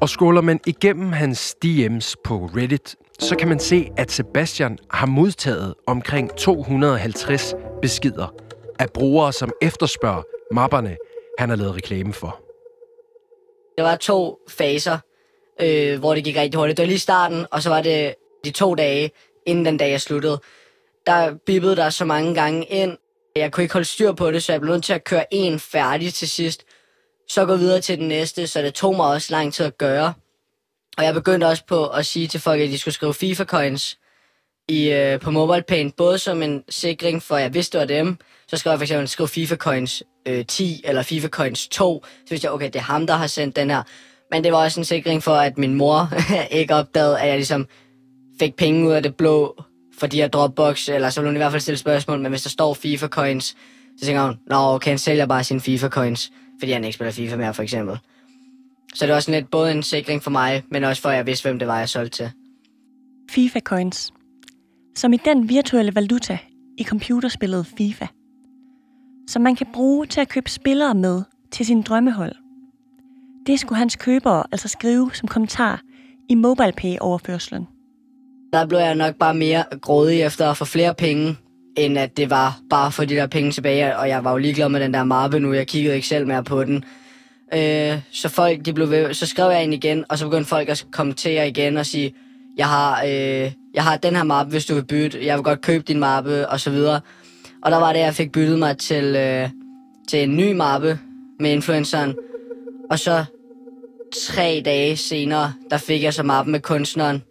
Og 0.02 0.10
scroller 0.10 0.42
man 0.42 0.60
igennem 0.66 1.12
hans 1.12 1.56
DM's 1.66 2.14
på 2.24 2.50
Reddit, 2.56 2.96
så 3.20 3.36
kan 3.36 3.48
man 3.48 3.60
se, 3.60 3.90
at 3.98 4.12
Sebastian 4.12 4.78
har 4.92 5.06
modtaget 5.06 5.74
omkring 5.88 6.38
250 6.38 7.56
beskeder 7.82 8.34
af 8.80 8.90
brugere, 8.90 9.34
som 9.34 9.52
efterspørger 9.62 10.24
mapperne, 10.52 10.98
han 11.40 11.50
har 11.50 11.56
lavet 11.56 11.76
reklame 11.76 12.14
for. 12.14 12.40
Der 13.78 13.84
var 13.84 13.96
to 13.96 14.40
faser, 14.50 14.98
øh, 15.62 16.00
hvor 16.00 16.16
det 16.16 16.24
gik 16.24 16.38
rigtig 16.38 16.58
hurtigt. 16.58 16.78
Det 16.78 16.84
var 16.84 16.88
lige 16.88 17.00
starten, 17.00 17.46
og 17.52 17.62
så 17.62 17.70
var 17.70 17.82
det 17.82 18.16
de 18.46 18.52
to 18.52 18.76
dage, 18.76 19.12
inden 19.46 19.66
den 19.66 19.78
dag 19.78 19.92
jeg 19.92 20.02
sluttede. 20.02 20.40
Der 21.06 21.36
bippede 21.46 21.76
der 21.76 21.90
så 21.90 22.06
mange 22.06 22.36
gange 22.36 22.66
ind. 22.66 22.98
Jeg 23.36 23.52
kunne 23.52 23.64
ikke 23.64 23.74
holde 23.74 23.88
styr 23.88 24.12
på 24.12 24.32
det, 24.32 24.44
så 24.44 24.52
jeg 24.52 24.62
blev 24.62 24.74
nødt 24.74 24.84
til 24.84 24.94
at 24.94 25.04
køre 25.04 25.34
en 25.34 25.60
færdig 25.60 26.14
til 26.14 26.30
sidst. 26.30 26.66
Så 27.30 27.46
gå 27.46 27.56
videre 27.56 27.82
til 27.82 27.98
den 27.98 28.08
næste, 28.08 28.48
så 28.48 28.62
det 28.62 28.74
tog 28.74 28.96
mig 28.96 29.06
også 29.06 29.28
lang 29.32 29.54
tid 29.54 29.66
at 29.66 29.78
gøre. 29.78 30.14
Og 30.98 31.04
jeg 31.04 31.14
begyndte 31.14 31.46
også 31.46 31.64
på 31.68 31.88
at 31.88 32.06
sige 32.06 32.28
til 32.28 32.40
folk, 32.40 32.62
at 32.62 32.70
de 32.70 32.78
skulle 32.78 32.94
skrive 32.94 33.14
FIFA 33.14 33.44
coins 33.46 33.98
i, 34.68 34.90
øh, 34.90 35.20
på 35.20 35.32
MobilePay, 35.32 35.92
både 35.98 36.18
som 36.18 36.42
en 36.42 36.64
sikring 36.70 37.24
for, 37.24 37.36
at 37.36 37.42
jeg 37.42 37.54
vidste, 37.54 37.80
det 37.80 37.90
var 37.90 37.96
dem. 37.96 38.18
Så 38.48 38.58
skrev 38.58 38.72
jeg 38.72 38.80
for 38.80 38.84
eksempel, 38.84 39.08
skrive 39.08 39.28
FIFA 39.28 39.56
coins 39.56 40.04
øh, 40.28 40.46
10 40.46 40.82
eller 40.84 41.02
FIFA 41.02 41.28
coins 41.28 41.68
2. 41.68 42.06
Så 42.06 42.30
vidste 42.30 42.46
jeg, 42.46 42.54
okay, 42.54 42.66
det 42.66 42.76
er 42.76 42.80
ham, 42.80 43.08
der 43.08 43.14
har 43.14 43.28
sendt 43.28 43.56
den 43.56 43.70
her. 43.70 43.84
Men 44.32 44.44
det 44.44 44.52
var 44.52 44.64
også 44.64 44.80
en 44.80 44.86
sikring 44.86 45.24
for, 45.24 45.36
at 45.36 45.58
min 45.58 45.74
mor 45.74 46.10
ikke 46.52 46.76
opdagede, 46.76 47.20
at 47.20 47.28
jeg 47.28 47.36
ligesom 47.36 47.68
fik 48.40 48.56
penge 48.56 48.88
ud 48.88 48.94
af 48.94 49.04
det 49.04 49.16
blå 49.16 49.64
for 50.00 50.08
de 50.08 50.18
her 50.18 50.28
Dropbox, 50.28 50.90
eller 50.90 51.10
så 51.10 51.22
ville 51.22 51.30
hun 51.30 51.36
i 51.36 51.38
hvert 51.38 51.52
fald 51.52 51.62
stille 51.62 51.78
spørgsmål, 51.78 52.20
men 52.20 52.32
hvis 52.32 52.44
der 52.44 52.50
står 52.50 52.74
FIFA 52.74 53.08
coins, 53.08 53.46
så 54.00 54.06
tænker 54.06 54.24
hun, 54.24 54.40
nå 54.48 54.56
okay, 54.56 54.90
han 54.90 54.98
sælger 54.98 55.26
bare 55.26 55.44
sine 55.44 55.62
FIFA 55.62 55.90
coins, 55.90 56.32
fordi 56.60 56.72
han 56.72 56.84
ikke 56.84 56.96
spiller 56.96 57.12
FIFA 57.12 57.36
mere, 57.36 57.54
for 57.54 57.64
eksempel. 57.64 57.98
Så 58.96 59.06
det 59.06 59.14
var 59.14 59.20
sådan 59.20 59.40
lidt 59.42 59.52
både 59.52 59.72
en 59.72 59.84
sikring 59.84 60.24
for 60.24 60.32
mig, 60.32 60.64
men 60.72 60.84
også 60.84 61.02
for, 61.02 61.10
at 61.10 61.16
jeg 61.16 61.26
vidste, 61.26 61.50
hvem 61.50 61.60
det 61.60 61.68
var, 61.68 61.80
jeg 61.80 61.90
solgte 61.90 62.18
til. 62.18 62.32
FIFA 63.32 63.60
Coins, 63.60 64.14
som 64.96 65.14
i 65.14 65.18
den 65.18 65.50
virtuelle 65.50 65.96
valuta 65.96 66.38
i 66.78 66.84
computerspillet 66.84 67.68
FIFA, 67.78 68.06
som 69.28 69.42
man 69.42 69.56
kan 69.56 69.68
bruge 69.74 70.06
til 70.06 70.22
at 70.22 70.30
købe 70.30 70.50
spillere 70.50 70.96
med 70.96 71.24
til 71.52 71.66
sin 71.66 71.82
drømmehold. 71.82 72.36
Det 73.48 73.60
skulle 73.60 73.80
hans 73.80 73.96
købere 73.96 74.44
altså 74.52 74.68
skrive 74.68 75.12
som 75.14 75.28
kommentar 75.28 75.82
i 76.30 76.36
MobilePay-overførslen. 76.36 77.68
Der 78.54 78.66
blev 78.66 78.80
jeg 78.80 78.96
nok 78.96 79.16
bare 79.16 79.34
mere 79.34 79.64
grådig 79.82 80.22
efter 80.22 80.50
at 80.50 80.58
få 80.58 80.66
flere 80.66 80.96
penge, 80.96 81.38
end 81.78 81.98
at 81.98 82.18
det 82.18 82.30
var 82.30 82.60
bare 82.70 82.92
for 82.92 83.06
de 83.06 83.16
der 83.16 83.28
penge 83.28 83.52
tilbage, 83.52 83.98
og 83.98 84.10
jeg 84.10 84.24
var 84.24 84.32
jo 84.32 84.38
ligeglad 84.38 84.70
med 84.70 84.80
den 84.80 84.94
der 84.94 85.04
mappe 85.04 85.40
nu, 85.40 85.54
jeg 85.54 85.68
kiggede 85.68 85.96
ikke 85.96 86.08
selv 86.08 86.28
mere 86.28 86.44
på 86.44 86.64
den. 86.64 86.84
Øh, 87.54 88.00
så 88.12 88.30
folk, 88.30 88.66
de 88.66 88.74
blev 88.74 88.90
ved, 88.90 89.14
så 89.14 89.26
skrev 89.26 89.52
jeg 89.52 89.64
ind 89.64 89.74
igen, 89.74 90.06
og 90.10 90.18
så 90.18 90.26
begyndte 90.26 90.50
folk 90.50 90.70
at 90.70 90.86
kommentere 90.92 91.48
igen 91.48 91.78
og 91.78 91.86
sige, 91.86 92.16
jeg 92.58 92.68
har, 92.68 93.04
øh, 93.04 93.52
jeg 93.74 93.84
har 93.84 93.98
den 93.98 94.16
her 94.16 94.24
mappe, 94.24 94.52
hvis 94.52 94.66
du 94.66 94.74
vil 94.74 94.86
bytte, 94.86 95.26
jeg 95.26 95.38
vil 95.38 95.44
godt 95.44 95.62
købe 95.62 95.84
din 95.88 96.00
mappe, 96.00 96.50
og 96.50 96.60
så 96.60 96.70
videre. 96.70 97.02
Og 97.64 97.72
der 97.72 97.78
var 97.78 97.94
det, 97.94 98.00
jeg 98.00 98.14
fik 98.14 98.32
byttet 98.32 98.60
mig 98.60 98.78
til, 98.78 99.16
øh, 99.16 99.50
til 100.10 100.24
en 100.24 100.38
ny 100.38 100.52
mappe 100.52 101.00
med 101.40 101.52
influenceren, 101.52 102.16
og 102.90 103.00
så 103.00 103.26
tre 104.28 104.62
dage 104.66 104.98
senere, 104.98 105.54
der 105.70 105.78
fik 105.78 106.04
jeg 106.04 106.14
så 106.14 106.24
mappen 106.24 106.52
med 106.52 106.60
kunstneren. 106.60 107.24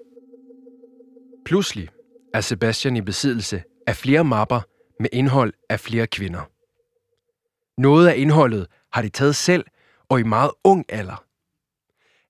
Pludselig 1.44 1.88
er 2.34 2.40
Sebastian 2.40 2.96
i 2.96 3.00
besiddelse 3.00 3.62
af 3.86 3.96
flere 3.96 4.24
mapper 4.24 4.60
med 5.00 5.08
indhold 5.12 5.52
af 5.68 5.80
flere 5.80 6.06
kvinder. 6.06 6.50
Noget 7.80 8.08
af 8.08 8.14
indholdet 8.16 8.66
har 8.92 9.02
de 9.02 9.08
taget 9.08 9.36
selv 9.36 9.64
og 10.08 10.20
i 10.20 10.22
meget 10.22 10.50
ung 10.64 10.84
alder. 10.88 11.24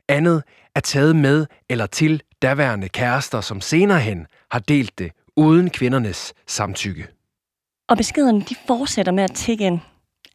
Andet 0.08 0.42
er 0.74 0.80
taget 0.80 1.16
med 1.16 1.46
eller 1.68 1.86
til 1.86 2.22
daværende 2.42 2.88
kærester, 2.88 3.40
som 3.40 3.60
senere 3.60 4.00
hen 4.00 4.26
har 4.50 4.58
delt 4.58 4.98
det 4.98 5.12
uden 5.36 5.70
kvindernes 5.70 6.34
samtykke. 6.46 7.08
Og 7.88 7.96
beskederne 7.96 8.40
de 8.40 8.56
fortsætter 8.66 9.12
med 9.12 9.24
at 9.24 9.34
tikke 9.34 9.64
ind. 9.64 9.80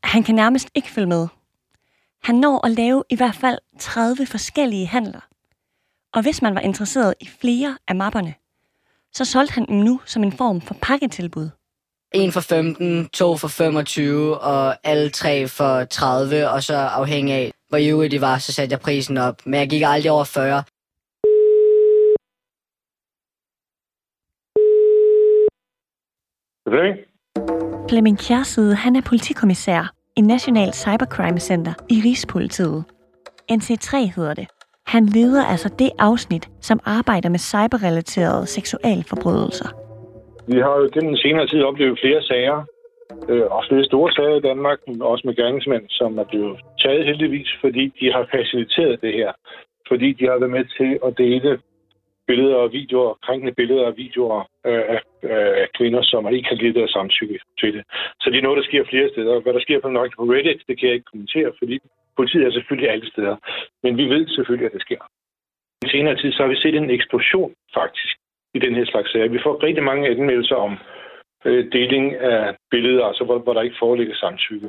Han 0.03 0.23
kan 0.23 0.35
nærmest 0.35 0.69
ikke 0.75 0.89
følge 0.89 1.07
med. 1.07 1.27
Han 2.23 2.35
når 2.35 2.65
at 2.65 2.71
lave 2.71 3.03
i 3.09 3.15
hvert 3.15 3.35
fald 3.35 3.59
30 3.79 4.25
forskellige 4.25 4.87
handler. 4.87 5.19
Og 6.13 6.21
hvis 6.21 6.41
man 6.41 6.55
var 6.55 6.61
interesseret 6.61 7.13
i 7.19 7.27
flere 7.41 7.77
af 7.87 7.95
mapperne, 7.95 8.33
så 9.13 9.25
solgte 9.25 9.53
han 9.53 9.65
dem 9.65 9.75
nu 9.75 9.99
som 10.05 10.23
en 10.23 10.31
form 10.31 10.61
for 10.61 10.75
pakketilbud. 10.81 11.49
En 12.13 12.31
for 12.31 12.41
15, 12.41 13.09
to 13.09 13.37
for 13.37 13.47
25 13.47 14.37
og 14.39 14.87
alle 14.87 15.09
tre 15.09 15.47
for 15.47 15.83
30, 15.83 16.49
og 16.49 16.63
så 16.63 16.75
afhængig 16.75 17.33
af, 17.33 17.51
hvor 17.69 17.77
ivrige 17.77 18.09
de 18.09 18.21
var, 18.21 18.37
så 18.37 18.53
satte 18.53 18.73
jeg 18.73 18.79
prisen 18.79 19.17
op. 19.17 19.45
Men 19.45 19.59
jeg 19.59 19.69
gik 19.69 19.83
aldrig 19.85 20.11
over 20.11 20.23
40. 20.23 20.63
Flemming 27.89 28.19
Kjærside, 28.19 28.75
han 28.75 28.95
er 28.95 29.01
politikommissær 29.01 29.93
i 30.15 30.21
National 30.21 30.73
Cybercrime 30.73 31.39
Center 31.39 31.73
i 31.89 32.01
Rigspolitiet. 32.05 32.83
NC3 33.51 33.97
hedder 34.15 34.33
det. 34.33 34.47
Han 34.93 35.05
leder 35.05 35.43
altså 35.53 35.69
det 35.79 35.91
afsnit, 35.99 36.45
som 36.61 36.79
arbejder 36.97 37.29
med 37.29 37.41
cyberrelaterede 37.51 38.45
seksualforbrydelser. 38.57 39.69
Vi 40.53 40.59
har 40.65 40.75
jo 40.81 40.89
gennem 40.93 41.11
den 41.13 41.23
senere 41.25 41.47
tid 41.47 41.61
oplevet 41.63 41.99
flere 42.03 42.21
sager, 42.23 42.57
øh, 43.29 43.45
og 43.55 43.63
flere 43.69 43.85
store 43.91 44.11
sager 44.11 44.35
i 44.35 44.45
Danmark, 44.49 44.79
også 45.01 45.23
med 45.27 45.35
gerningsmænd, 45.35 45.85
som 45.89 46.17
er 46.17 46.27
blevet 46.31 46.59
taget 46.83 47.05
heldigvis, 47.05 47.49
fordi 47.61 47.83
de 47.99 48.11
har 48.15 48.25
faciliteret 48.35 49.01
det 49.01 49.13
her. 49.13 49.31
Fordi 49.87 50.09
de 50.19 50.25
har 50.29 50.37
været 50.41 50.55
med 50.57 50.65
til 50.77 50.91
at 51.07 51.17
dele 51.17 51.59
billeder 52.27 52.55
og 52.55 52.69
videoer, 52.79 53.13
krænkende 53.25 53.53
billeder 53.59 53.85
og 53.91 53.97
videoer 53.97 54.39
øh, 54.69 54.83
af, 54.95 55.01
af 55.63 55.67
kvinder, 55.77 56.01
som 56.11 56.33
ikke 56.35 56.49
har 56.49 56.59
givet 56.61 56.75
deres 56.75 56.91
samtykke 56.91 57.39
til 57.59 57.73
det. 57.75 57.83
Så 58.21 58.25
det 58.29 58.37
er 58.37 58.45
noget, 58.47 58.59
der 58.61 58.69
sker 58.69 58.83
flere 58.91 59.09
steder. 59.13 59.39
Hvad 59.39 59.53
der 59.53 59.65
sker 59.67 59.79
på 59.79 59.89
nok 59.89 60.09
på 60.17 60.23
Reddit, 60.23 60.61
det 60.67 60.75
kan 60.79 60.87
jeg 60.87 60.95
ikke 60.95 61.11
kommentere, 61.11 61.51
fordi 61.59 61.77
politiet 62.19 62.45
er 62.47 62.51
selvfølgelig 62.51 62.89
alle 62.93 63.07
steder. 63.13 63.35
Men 63.83 63.91
vi 63.99 64.05
ved 64.13 64.23
selvfølgelig, 64.35 64.67
at 64.69 64.75
det 64.77 64.81
sker. 64.87 65.01
I 65.85 65.87
senere 65.95 66.15
tid 66.21 66.31
så 66.31 66.41
har 66.43 66.49
vi 66.53 66.61
set 66.63 66.75
en 66.75 66.89
eksplosion 66.97 67.51
faktisk 67.79 68.15
i 68.57 68.59
den 68.65 68.73
her 68.75 68.85
slags 68.85 69.11
sager. 69.11 69.35
Vi 69.37 69.43
får 69.45 69.63
rigtig 69.63 69.83
mange 69.83 70.09
anmeldelser 70.09 70.55
om 70.55 70.73
øh, 71.45 71.71
deling 71.71 72.05
af 72.15 72.55
billeder, 72.71 73.05
altså 73.05 73.23
hvor, 73.23 73.37
hvor 73.39 73.53
der 73.53 73.61
ikke 73.61 73.81
foreligger 73.85 74.15
samtykke. 74.15 74.67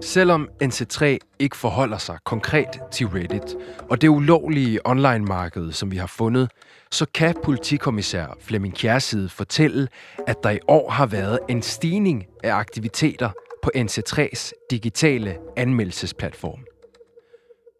Selvom 0.00 0.48
NC3 0.68 1.02
ikke 1.44 1.56
forholder 1.64 2.00
sig 2.08 2.16
konkret 2.24 2.72
til 2.94 3.06
Reddit 3.06 3.48
og 3.90 4.02
det 4.02 4.08
ulovlige 4.08 4.78
online-marked, 4.92 5.72
som 5.72 5.90
vi 5.90 5.96
har 5.96 6.12
fundet, 6.18 6.46
så 6.90 7.04
kan 7.18 7.34
politikommissær 7.44 8.26
Flemming 8.46 8.74
Kjærside 8.74 9.28
fortælle, 9.28 9.88
at 10.26 10.36
der 10.42 10.50
i 10.50 10.62
år 10.68 10.90
har 10.90 11.08
været 11.18 11.38
en 11.48 11.62
stigning 11.62 12.26
af 12.44 12.52
aktiviteter 12.64 13.30
på 13.62 13.70
NC3's 13.76 14.42
digitale 14.70 15.30
anmeldelsesplatform. 15.56 16.71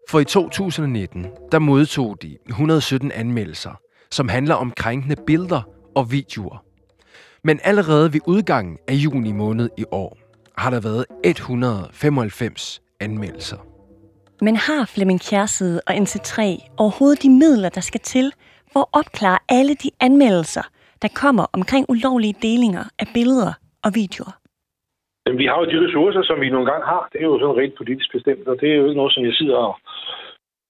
For 0.09 0.21
i 0.21 0.25
2019, 0.25 1.27
der 1.53 1.59
modtog 1.59 2.17
de 2.23 2.37
117 2.49 3.13
anmeldelser, 3.13 3.81
som 4.11 4.29
handler 4.29 4.55
om 4.55 4.73
krænkende 4.77 5.17
billeder 5.27 5.63
og 5.95 6.13
videoer. 6.13 6.65
Men 7.45 7.61
allerede 7.65 8.13
ved 8.13 8.21
udgangen 8.27 8.79
af 8.89 8.95
juni 8.95 9.33
måned 9.33 9.69
i 9.79 9.85
år, 9.93 10.19
har 10.59 10.71
der 10.71 10.81
været 10.81 11.05
195 11.25 12.83
anmeldelser. 13.01 13.57
Men 14.41 14.57
har 14.57 14.85
Flemming 14.85 15.21
Kjærside 15.21 15.81
og 15.87 15.95
NC3 15.95 16.43
overhovedet 16.77 17.23
de 17.23 17.31
midler, 17.31 17.69
der 17.69 17.81
skal 17.81 18.01
til 18.01 18.33
for 18.73 18.81
at 18.81 18.87
opklare 18.93 19.39
alle 19.49 19.75
de 19.75 19.91
anmeldelser, 20.01 20.63
der 21.03 21.09
kommer 21.15 21.47
omkring 21.53 21.87
ulovlige 21.89 22.35
delinger 22.43 22.85
af 22.99 23.07
billeder 23.15 23.53
og 23.85 23.95
videoer? 23.95 24.42
Men 25.27 25.39
vi 25.39 25.47
har 25.47 25.59
jo 25.59 25.71
de 25.71 25.87
ressourcer, 25.87 26.23
som 26.23 26.41
vi 26.41 26.51
nogle 26.51 26.71
gange 26.71 26.87
har. 26.87 27.09
Det 27.13 27.19
er 27.21 27.25
jo 27.25 27.39
sådan 27.39 27.57
rent 27.57 27.75
politisk 27.75 28.13
bestemt, 28.13 28.49
og 28.49 28.61
det 28.61 28.69
er 28.71 28.77
jo 28.77 28.85
ikke 28.87 29.01
noget, 29.01 29.13
som 29.13 29.25
jeg 29.25 29.35
sidder 29.35 29.57
og 29.57 29.75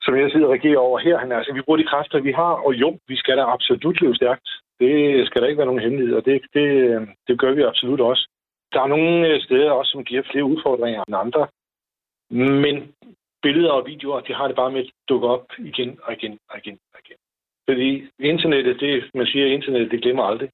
som 0.05 0.17
jeg 0.17 0.31
sidder 0.31 0.47
og 0.47 0.53
regerer 0.53 0.79
over 0.79 0.99
her. 0.99 1.19
Altså, 1.19 1.53
vi 1.55 1.62
bruger 1.62 1.77
de 1.77 1.91
kræfter, 1.93 2.21
vi 2.21 2.33
har, 2.33 2.53
og 2.67 2.75
jo, 2.75 2.99
vi 3.09 3.17
skal 3.17 3.37
da 3.37 3.43
absolut 3.43 4.01
løbe 4.01 4.15
stærkt. 4.15 4.49
Det 4.81 5.27
skal 5.27 5.43
der 5.43 5.49
ikke 5.49 5.59
være 5.59 5.71
nogen 5.71 5.83
hemmelighed, 5.83 6.15
og 6.17 6.25
det, 6.25 6.43
det, 6.55 6.69
det 7.29 7.38
gør 7.41 7.53
vi 7.53 7.62
absolut 7.62 8.01
også. 8.01 8.29
Der 8.73 8.81
er 8.83 8.87
nogle 8.87 9.29
øh, 9.29 9.41
steder 9.41 9.71
også, 9.71 9.91
som 9.91 10.05
giver 10.05 10.23
flere 10.31 10.45
udfordringer 10.45 11.03
end 11.09 11.17
andre. 11.17 11.47
Men 12.62 12.77
billeder 13.43 13.71
og 13.71 13.87
videoer, 13.87 14.21
de 14.21 14.35
har 14.35 14.47
det 14.47 14.57
bare 14.57 14.71
med 14.71 14.81
at 14.81 14.91
dukke 15.09 15.29
op 15.29 15.47
igen 15.59 15.99
og 16.03 16.12
igen 16.12 16.38
og 16.51 16.59
igen 16.59 16.79
og 16.95 16.99
igen. 17.05 17.19
Fordi 17.69 18.05
internettet, 18.19 18.81
det, 18.81 19.11
man 19.15 19.27
siger, 19.27 19.47
internettet, 19.47 19.91
det 19.91 20.03
glemmer 20.03 20.25
aldrig. 20.25 20.51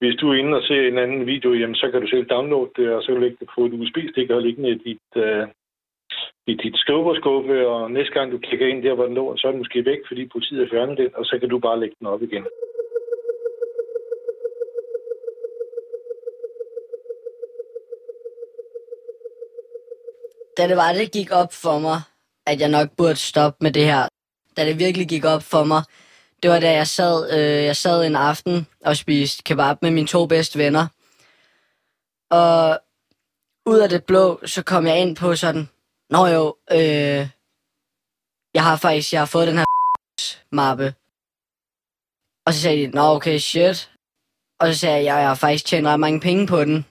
Hvis 0.00 0.16
du 0.20 0.30
er 0.30 0.34
inde 0.34 0.56
og 0.58 0.62
ser 0.62 0.88
en 0.88 0.98
anden 0.98 1.26
video, 1.26 1.52
jamen, 1.54 1.74
så 1.74 1.90
kan 1.90 2.00
du 2.00 2.08
selv 2.08 2.26
downloade 2.26 2.70
det, 2.76 2.88
og 2.94 3.02
så 3.02 3.06
kan 3.06 3.14
du 3.16 3.20
lægge 3.20 3.36
det 3.40 3.48
på 3.54 3.60
et 3.64 3.72
USB-stik 3.78 4.30
og 4.30 4.42
liggende 4.42 4.70
i 4.70 4.78
dit, 4.86 5.08
uh, 5.16 5.44
i 6.46 6.54
dit 6.62 6.76
skrivebordskuffe, 6.82 7.68
og 7.68 7.90
næste 7.90 8.12
gang 8.14 8.32
du 8.32 8.38
klikker 8.38 8.66
ind 8.66 8.82
der, 8.82 8.94
hvor 8.94 9.06
den 9.06 9.14
lå, 9.14 9.36
så 9.36 9.46
er 9.46 9.50
den 9.52 9.60
måske 9.60 9.84
væk, 9.84 10.00
fordi 10.08 10.22
politiet 10.34 10.60
har 10.60 10.70
fjernet 10.72 10.98
den, 10.98 11.10
og 11.14 11.24
så 11.24 11.38
kan 11.40 11.48
du 11.48 11.58
bare 11.58 11.80
lægge 11.80 11.96
den 11.98 12.06
op 12.06 12.22
igen. 12.22 12.46
Da 20.56 20.62
det 20.68 20.76
var, 20.76 20.92
det 20.92 21.12
gik 21.12 21.30
op 21.42 21.52
for 21.64 21.78
mig, 21.86 21.98
at 22.50 22.60
jeg 22.60 22.70
nok 22.78 22.88
burde 22.98 23.20
stoppe 23.30 23.58
med 23.64 23.72
det 23.72 23.84
her. 23.84 24.02
Da 24.56 24.60
det 24.68 24.78
virkelig 24.78 25.08
gik 25.08 25.24
op 25.34 25.44
for 25.52 25.64
mig, 25.72 25.82
det 26.42 26.50
var 26.50 26.60
da 26.60 26.72
jeg 26.72 26.86
sad, 26.86 27.32
øh, 27.32 27.64
jeg 27.64 27.76
sad 27.76 28.04
en 28.04 28.16
aften 28.16 28.66
og 28.84 28.96
spiste 28.96 29.42
kebab 29.42 29.82
med 29.82 29.90
mine 29.90 30.06
to 30.06 30.26
bedste 30.26 30.58
venner. 30.58 30.86
Og 32.30 32.80
ud 33.66 33.78
af 33.78 33.88
det 33.88 34.04
blå, 34.04 34.40
så 34.46 34.62
kom 34.62 34.86
jeg 34.86 35.00
ind 35.00 35.16
på 35.16 35.36
sådan, 35.36 35.68
Nå 36.10 36.26
jo, 36.26 36.56
øh, 36.72 37.28
jeg 38.54 38.64
har 38.64 38.76
faktisk 38.76 39.12
jeg 39.12 39.20
har 39.20 39.26
fået 39.26 39.48
den 39.48 39.58
her 39.58 39.64
mappe. 40.56 40.94
Og 42.46 42.54
så 42.54 42.60
sagde 42.60 42.86
de, 42.86 42.86
nå 42.86 43.02
okay, 43.02 43.38
shit. 43.38 43.90
Og 44.60 44.66
så 44.66 44.80
sagde 44.80 44.96
jeg, 44.96 45.04
jeg, 45.04 45.28
har 45.28 45.34
faktisk 45.34 45.64
tjent 45.66 45.86
ret 45.86 46.00
mange 46.00 46.20
penge 46.20 46.46
på 46.46 46.64
den. 46.64 46.86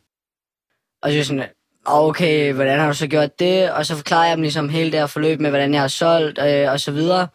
Og 1.01 1.09
så 1.09 1.17
var 1.17 1.23
sådan, 1.23 1.49
okay, 1.85 2.53
hvordan 2.53 2.79
har 2.79 2.87
du 2.87 2.93
så 2.93 3.07
gjort 3.07 3.39
det? 3.39 3.71
Og 3.71 3.85
så 3.85 3.95
forklarede 3.95 4.27
jeg 4.27 4.37
dem 4.37 4.41
ligesom 4.41 4.69
hele 4.69 4.91
det 4.91 4.99
her 4.99 5.07
forløb 5.07 5.39
med, 5.39 5.49
hvordan 5.49 5.73
jeg 5.73 5.81
har 5.81 5.87
solgt, 5.87 6.39
øh, 6.39 6.71
og 6.71 6.79
så 6.79 6.91
videre. 6.91 7.27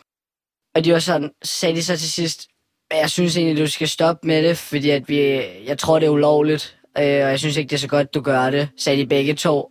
Og 0.74 0.84
de 0.84 0.92
var 0.92 0.98
sådan, 0.98 1.30
sagde 1.44 1.76
de 1.76 1.82
så 1.82 1.96
til 1.96 2.10
sidst, 2.10 2.48
jeg 2.92 3.10
synes 3.10 3.36
egentlig, 3.36 3.64
du 3.64 3.70
skal 3.70 3.88
stoppe 3.88 4.26
med 4.26 4.42
det, 4.42 4.56
fordi 4.56 4.90
at 4.90 5.08
vi, 5.08 5.20
jeg 5.66 5.78
tror, 5.78 5.98
det 5.98 6.06
er 6.06 6.10
ulovligt. 6.10 6.76
Øh, 6.98 7.04
og 7.04 7.08
jeg 7.08 7.38
synes 7.38 7.56
ikke, 7.56 7.70
det 7.70 7.76
er 7.76 7.80
så 7.80 7.88
godt, 7.88 8.14
du 8.14 8.20
gør 8.20 8.50
det, 8.50 8.68
sagde 8.78 9.02
de 9.02 9.06
begge 9.06 9.34
to. 9.34 9.68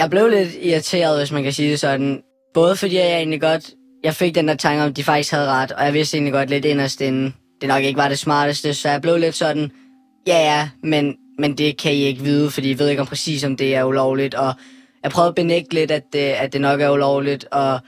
Jeg 0.00 0.10
blev 0.10 0.28
lidt 0.28 0.48
irriteret, 0.60 1.18
hvis 1.18 1.32
man 1.32 1.42
kan 1.42 1.52
sige 1.52 1.70
det 1.70 1.80
sådan. 1.80 2.22
Både 2.54 2.76
fordi 2.76 2.96
jeg 2.96 3.16
egentlig 3.16 3.40
godt, 3.40 3.70
jeg 4.04 4.14
fik 4.14 4.34
den 4.34 4.48
der 4.48 4.54
tanke 4.54 4.82
om, 4.82 4.90
at 4.90 4.96
de 4.96 5.04
faktisk 5.04 5.32
havde 5.32 5.48
ret, 5.48 5.72
og 5.72 5.84
jeg 5.84 5.94
vidste 5.94 6.16
egentlig 6.16 6.32
godt 6.32 6.50
lidt 6.50 6.64
inderst 6.64 7.00
inden, 7.00 7.34
det 7.60 7.68
nok 7.68 7.82
ikke 7.82 7.98
var 7.98 8.08
det 8.08 8.18
smarteste, 8.18 8.74
så 8.74 8.88
jeg 8.88 9.02
blev 9.02 9.16
lidt 9.16 9.34
sådan, 9.34 9.70
ja 10.26 10.38
ja, 10.38 10.68
men, 10.82 11.16
men 11.38 11.58
det 11.58 11.78
kan 11.78 11.92
I 11.92 12.02
ikke 12.02 12.22
vide, 12.22 12.50
fordi 12.50 12.70
I 12.70 12.78
ved 12.78 12.88
ikke 12.88 13.00
om 13.00 13.06
præcis, 13.06 13.44
om 13.44 13.56
det 13.56 13.74
er 13.74 13.84
ulovligt, 13.84 14.34
og 14.34 14.54
jeg 15.02 15.10
prøvede 15.10 15.28
at 15.28 15.34
benægte 15.34 15.74
lidt, 15.74 15.90
at 15.90 16.02
det, 16.12 16.18
at 16.18 16.52
det 16.52 16.60
nok 16.60 16.80
er 16.80 16.90
ulovligt, 16.90 17.44
og 17.44 17.80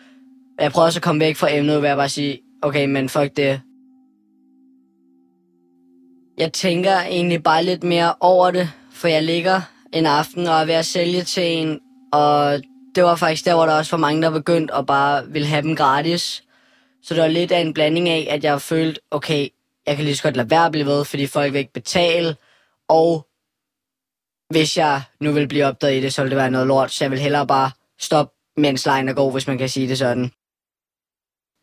jeg 0.61 0.73
prøvede 0.73 0.89
også 0.89 0.99
at 0.99 1.03
komme 1.03 1.21
væk 1.21 1.37
fra 1.37 1.53
emnet 1.53 1.83
ved 1.83 1.89
at 1.89 1.97
bare 1.97 2.09
sige, 2.09 2.41
okay, 2.63 2.87
men 2.87 3.09
fuck 3.09 3.37
det. 3.37 3.61
Jeg 6.39 6.53
tænker 6.53 7.01
egentlig 7.01 7.43
bare 7.43 7.65
lidt 7.65 7.85
mere 7.85 8.15
over 8.21 8.51
det, 8.51 8.71
for 8.93 9.09
jeg 9.09 9.23
ligger 9.23 9.61
en 9.93 10.07
aften 10.07 10.47
og 10.47 10.55
er 10.55 10.65
ved 10.65 10.75
at 10.75 10.87
sælge 10.87 11.23
til 11.23 11.43
en, 11.43 11.81
og 12.13 12.63
det 12.95 13.05
var 13.05 13.17
faktisk 13.17 13.45
der, 13.45 13.55
hvor 13.55 13.67
der 13.67 13.73
også 13.75 13.97
var 13.97 14.01
mange, 14.01 14.23
der 14.23 14.31
begyndte 14.31 14.75
at 14.75 14.87
bare 14.87 15.27
ville 15.29 15.49
have 15.49 15.63
dem 15.63 15.77
gratis. 15.77 16.45
Så 17.03 17.15
det 17.15 17.23
var 17.23 17.29
lidt 17.29 17.53
af 17.53 17.61
en 17.61 17.75
blanding 17.75 18.09
af, 18.09 18.27
at 18.31 18.45
jeg 18.45 18.61
følte, 18.61 19.01
okay, 19.11 19.49
jeg 19.87 19.97
kan 19.97 20.05
lige 20.05 20.17
så 20.17 20.23
godt 20.23 20.37
lade 20.37 20.51
være 20.51 20.67
at 20.67 20.73
blive 20.73 20.87
ved, 20.87 21.05
fordi 21.05 21.27
folk 21.27 21.53
vil 21.53 21.59
ikke 21.59 21.73
betale, 21.73 22.37
og 22.89 23.27
hvis 24.51 24.77
jeg 24.77 25.03
nu 25.21 25.33
vil 25.33 25.49
blive 25.49 25.65
opdaget 25.65 25.99
i 25.99 26.03
det, 26.03 26.15
så 26.15 26.23
ville 26.23 26.31
det 26.31 26.43
være 26.43 26.51
noget 26.51 26.67
lort, 26.67 26.91
så 26.91 27.05
jeg 27.05 27.11
vil 27.11 27.19
hellere 27.19 27.47
bare 27.47 27.71
stoppe, 27.99 28.35
mens 28.57 28.87
lejen 28.87 29.09
er 29.09 29.13
god, 29.13 29.33
hvis 29.33 29.47
man 29.47 29.59
kan 29.59 29.69
sige 29.69 29.89
det 29.89 29.99
sådan. 29.99 30.33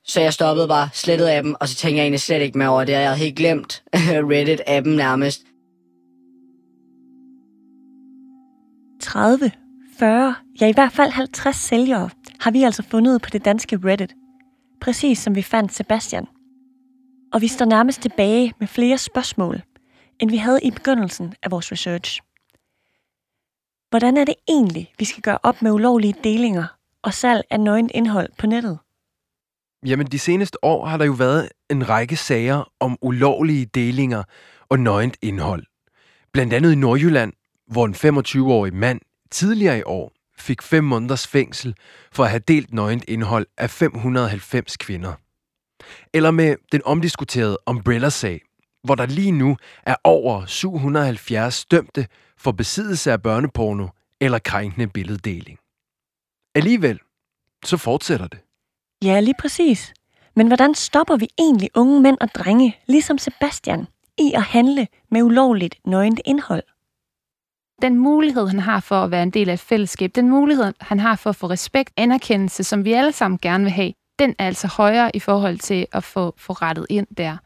Så 0.04 0.22
jeg 0.22 0.34
stoppede 0.34 0.68
bare, 0.68 0.90
slettede 0.94 1.38
appen, 1.38 1.56
og 1.60 1.68
så 1.68 1.76
tænkte 1.76 1.98
jeg 1.98 2.04
egentlig 2.04 2.22
slet 2.22 2.42
ikke 2.42 2.58
mere 2.58 2.70
over 2.70 2.84
det. 2.84 2.94
Jeg 2.94 3.06
havde 3.06 3.18
helt 3.18 3.36
glemt 3.36 3.84
Reddit-appen 4.32 4.90
nærmest. 4.90 5.42
30, 9.02 9.52
40, 10.00 10.36
ja 10.62 10.68
i 10.68 10.74
hvert 10.74 10.92
fald 10.92 11.12
50 11.12 11.56
sælgere 11.56 12.10
har 12.40 12.52
vi 12.52 12.64
altså 12.64 12.84
fundet 12.84 13.22
på 13.22 13.30
det 13.30 13.46
danske 13.46 13.80
Reddit. 13.84 14.14
Præcis 14.82 15.20
som 15.20 15.36
vi 15.36 15.42
fandt 15.42 15.74
Sebastian. 15.74 16.28
Og 17.34 17.42
vi 17.42 17.48
står 17.48 17.66
nærmest 17.66 18.02
tilbage 18.02 18.54
med 18.60 18.68
flere 18.68 18.98
spørgsmål, 18.98 19.62
end 20.20 20.30
vi 20.30 20.38
havde 20.38 20.60
i 20.64 20.72
begyndelsen 20.72 21.34
af 21.44 21.52
vores 21.52 21.72
research. 21.72 22.22
Hvordan 23.90 24.18
er 24.18 24.26
det 24.26 24.36
egentlig, 24.48 24.94
vi 25.00 25.06
skal 25.06 25.22
gøre 25.22 25.40
op 25.44 25.62
med 25.62 25.72
ulovlige 25.72 26.16
delinger 26.24 26.66
og 27.04 27.14
salg 27.14 27.44
af 27.50 27.60
nøgent 27.60 27.92
indhold 27.94 28.30
på 28.38 28.48
nettet? 28.48 28.80
Jamen, 29.86 30.08
de 30.08 30.20
seneste 30.20 30.64
år 30.64 30.86
har 30.86 30.98
der 30.98 31.06
jo 31.06 31.12
været 31.12 31.50
en 31.70 31.90
række 31.90 32.16
sager 32.16 32.72
om 32.80 32.98
ulovlige 33.02 33.66
delinger 33.66 34.24
og 34.70 34.80
nøgent 34.80 35.18
indhold. 35.22 35.64
Blandt 36.34 36.54
andet 36.54 36.72
i 36.72 36.76
Nordjylland, 36.76 37.34
hvor 37.68 37.86
en 37.86 37.96
25-årig 37.96 38.74
mand 38.74 39.02
tidligere 39.32 39.80
i 39.80 39.84
år 39.86 40.12
fik 40.38 40.62
fem 40.62 40.84
måneders 40.84 41.28
fængsel 41.28 41.76
for 42.12 42.24
at 42.24 42.30
have 42.30 42.40
delt 42.48 42.74
nøgent 42.74 43.04
indhold 43.08 43.48
af 43.58 43.70
590 43.70 44.78
kvinder. 44.78 45.14
Eller 46.14 46.32
med 46.32 46.56
den 46.72 46.82
omdiskuterede 46.86 47.58
Umbrella-sag, 47.68 48.42
hvor 48.84 48.96
der 48.96 49.06
lige 49.06 49.32
nu 49.32 49.58
er 49.84 49.96
over 50.04 50.46
770 50.46 51.66
dømte 51.66 52.08
for 52.38 52.52
besiddelse 52.52 53.12
af 53.12 53.22
børneporno 53.22 53.88
eller 54.22 54.40
krænkende 54.40 54.88
billeddeling. 54.88 55.60
Alligevel, 56.56 57.00
så 57.66 57.78
fortsætter 57.78 58.28
det. 58.28 58.40
Ja, 59.04 59.20
lige 59.20 59.36
præcis. 59.40 59.94
Men 60.36 60.48
hvordan 60.48 60.76
stopper 60.76 61.18
vi 61.18 61.28
egentlig 61.40 61.70
unge 61.76 62.02
mænd 62.02 62.18
og 62.22 62.30
drenge, 62.36 62.78
ligesom 62.88 63.18
Sebastian, 63.18 63.88
i 64.18 64.32
at 64.36 64.42
handle 64.42 64.88
med 65.10 65.22
ulovligt 65.24 65.76
nøgent 65.86 66.22
indhold? 66.26 66.64
Den 67.82 67.98
mulighed, 67.98 68.48
han 68.48 68.60
har 68.60 68.80
for 68.80 68.96
at 68.96 69.12
være 69.12 69.24
en 69.24 69.30
del 69.30 69.50
af 69.50 69.54
et 69.54 69.60
fællesskab, 69.60 70.12
den 70.16 70.30
mulighed, 70.30 70.74
han 70.82 71.00
har 71.00 71.16
for 71.16 71.30
at 71.30 71.36
få 71.36 71.48
respekt, 71.48 71.94
anerkendelse, 71.98 72.64
som 72.64 72.86
vi 72.86 72.94
alle 72.94 73.12
sammen 73.12 73.40
gerne 73.42 73.64
vil 73.64 73.74
have, 73.74 73.94
den 74.20 74.36
er 74.40 74.48
altså 74.48 74.68
højere 74.68 75.16
i 75.16 75.20
forhold 75.20 75.58
til 75.58 75.88
at 75.92 76.04
få, 76.04 76.34
få 76.38 76.54
rettet 76.54 76.86
ind 76.90 77.08
der. 77.18 77.38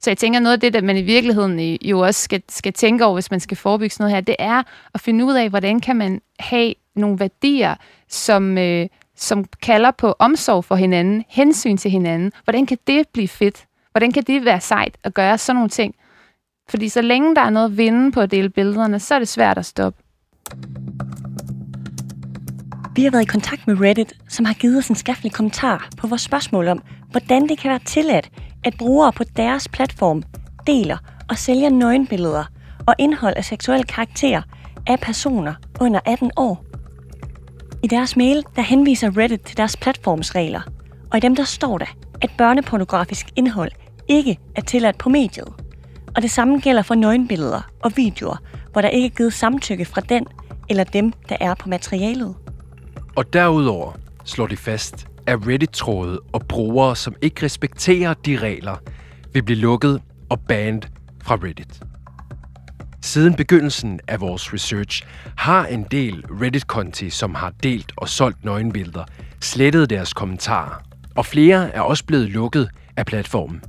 Så 0.00 0.10
jeg 0.10 0.18
tænker, 0.18 0.40
noget 0.40 0.52
af 0.52 0.60
det, 0.60 0.74
der 0.74 0.82
man 0.82 0.96
i 0.96 1.02
virkeligheden 1.02 1.78
jo 1.82 2.00
også 2.00 2.22
skal, 2.22 2.42
skal 2.48 2.72
tænke 2.72 3.04
over, 3.04 3.14
hvis 3.14 3.30
man 3.30 3.40
skal 3.40 3.56
forebygge 3.56 3.90
sådan 3.94 4.04
noget 4.04 4.14
her, 4.14 4.20
det 4.20 4.36
er 4.38 4.62
at 4.94 5.00
finde 5.00 5.24
ud 5.24 5.34
af, 5.34 5.48
hvordan 5.48 5.80
kan 5.80 5.96
man 5.96 6.20
have 6.38 6.74
nogle 6.96 7.20
værdier, 7.20 7.74
som, 8.08 8.58
øh, 8.58 8.88
som 9.16 9.44
kalder 9.62 9.90
på 9.90 10.14
omsorg 10.18 10.64
for 10.64 10.74
hinanden, 10.74 11.24
hensyn 11.28 11.76
til 11.76 11.90
hinanden. 11.90 12.32
Hvordan 12.44 12.66
kan 12.66 12.78
det 12.86 13.08
blive 13.12 13.28
fedt? 13.28 13.66
Hvordan 13.90 14.12
kan 14.12 14.22
det 14.22 14.44
være 14.44 14.60
sejt 14.60 14.96
at 15.04 15.14
gøre 15.14 15.38
sådan 15.38 15.56
nogle 15.56 15.70
ting? 15.70 15.94
Fordi 16.68 16.88
så 16.88 17.02
længe 17.02 17.34
der 17.34 17.42
er 17.42 17.50
noget 17.50 17.66
at 17.66 17.76
vinde 17.76 18.12
på 18.12 18.20
at 18.20 18.30
dele 18.30 18.48
billederne, 18.48 19.00
så 19.00 19.14
er 19.14 19.18
det 19.18 19.28
svært 19.28 19.58
at 19.58 19.66
stoppe. 19.66 20.02
Vi 22.94 23.04
har 23.04 23.10
været 23.10 23.22
i 23.22 23.26
kontakt 23.26 23.66
med 23.66 23.80
Reddit, 23.80 24.12
som 24.28 24.44
har 24.44 24.54
givet 24.54 24.78
os 24.78 24.88
en 24.88 24.96
skriftlig 24.96 25.32
kommentar 25.32 25.88
på 25.98 26.06
vores 26.06 26.22
spørgsmål 26.22 26.68
om, 26.68 26.82
hvordan 27.10 27.48
det 27.48 27.58
kan 27.58 27.70
være 27.70 27.80
tilladt, 27.86 28.30
at 28.64 28.74
brugere 28.78 29.12
på 29.12 29.24
deres 29.24 29.68
platform 29.68 30.22
deler 30.66 30.98
og 31.28 31.38
sælger 31.38 31.70
nøgenbilleder 31.70 32.44
og 32.86 32.94
indhold 32.98 33.34
af 33.36 33.44
seksuel 33.44 33.84
karakter 33.84 34.42
af 34.86 35.00
personer 35.00 35.54
under 35.80 36.00
18 36.06 36.30
år. 36.36 36.64
I 37.84 37.86
deres 37.86 38.16
mail, 38.16 38.44
der 38.56 38.62
henviser 38.62 39.16
Reddit 39.16 39.40
til 39.40 39.56
deres 39.56 39.76
platformsregler, 39.76 40.60
og 41.10 41.16
i 41.16 41.20
dem 41.20 41.36
der 41.36 41.44
står 41.44 41.78
der, 41.78 41.86
at 42.20 42.30
børnepornografisk 42.38 43.26
indhold 43.36 43.70
ikke 44.08 44.38
er 44.56 44.60
tilladt 44.60 44.98
på 44.98 45.08
mediet. 45.08 45.48
Og 46.16 46.22
det 46.22 46.30
samme 46.30 46.60
gælder 46.60 46.82
for 46.82 46.94
nøgenbilleder 46.94 47.60
og 47.80 47.92
videoer, 47.96 48.36
hvor 48.72 48.80
der 48.80 48.88
ikke 48.88 49.06
er 49.06 49.16
givet 49.16 49.32
samtykke 49.32 49.84
fra 49.84 50.00
den 50.00 50.26
eller 50.68 50.84
dem, 50.84 51.12
der 51.28 51.36
er 51.40 51.54
på 51.54 51.68
materialet. 51.68 52.34
Og 53.16 53.32
derudover 53.32 53.92
slår 54.24 54.46
de 54.46 54.56
fast, 54.56 55.06
at 55.26 55.46
Reddit-tråde 55.46 56.20
og 56.32 56.42
brugere, 56.48 56.96
som 56.96 57.14
ikke 57.22 57.44
respekterer 57.44 58.14
de 58.14 58.36
regler, 58.36 58.76
vil 59.32 59.42
blive 59.42 59.58
lukket 59.58 60.02
og 60.28 60.40
banned 60.40 60.82
fra 61.22 61.34
Reddit. 61.34 61.82
Siden 63.04 63.34
begyndelsen 63.34 64.00
af 64.08 64.20
vores 64.20 64.54
research 64.54 65.02
har 65.36 65.66
en 65.66 65.86
del 65.90 66.24
Reddit-konti, 66.40 67.10
som 67.10 67.34
har 67.34 67.52
delt 67.62 67.92
og 67.96 68.08
solgt 68.08 68.44
nøgenbilleder, 68.44 69.04
slettet 69.40 69.90
deres 69.90 70.12
kommentarer, 70.12 70.82
og 71.16 71.26
flere 71.26 71.70
er 71.70 71.80
også 71.80 72.04
blevet 72.04 72.30
lukket 72.30 72.68
af 72.96 73.06
platformen. 73.06 73.62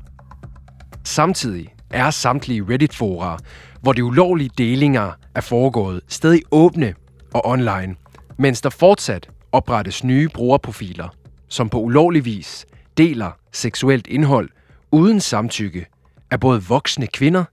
Samtidig 1.04 1.68
er 1.90 2.10
samtlige 2.10 2.66
Reddit-fora, 2.70 3.38
hvor 3.82 3.94
de 3.94 4.04
ulovlige 4.04 4.50
delinger 4.58 5.12
er 5.36 5.42
foregået, 5.42 6.02
stadig 6.08 6.42
åbne 6.52 6.94
og 7.34 7.46
online, 7.46 7.96
mens 8.38 8.62
der 8.62 8.70
fortsat 8.70 9.30
oprettes 9.52 10.04
nye 10.04 10.30
brugerprofiler, 10.34 11.08
som 11.48 11.70
på 11.70 11.80
ulovlig 11.80 12.26
vis 12.26 12.66
deler 12.98 13.32
seksuelt 13.52 14.08
indhold 14.08 14.50
uden 14.92 15.20
samtykke 15.20 15.86
af 16.32 16.40
både 16.40 16.64
voksne 16.64 17.08
kvinder 17.08 17.44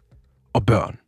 og 0.53 0.67
børn. 0.67 1.00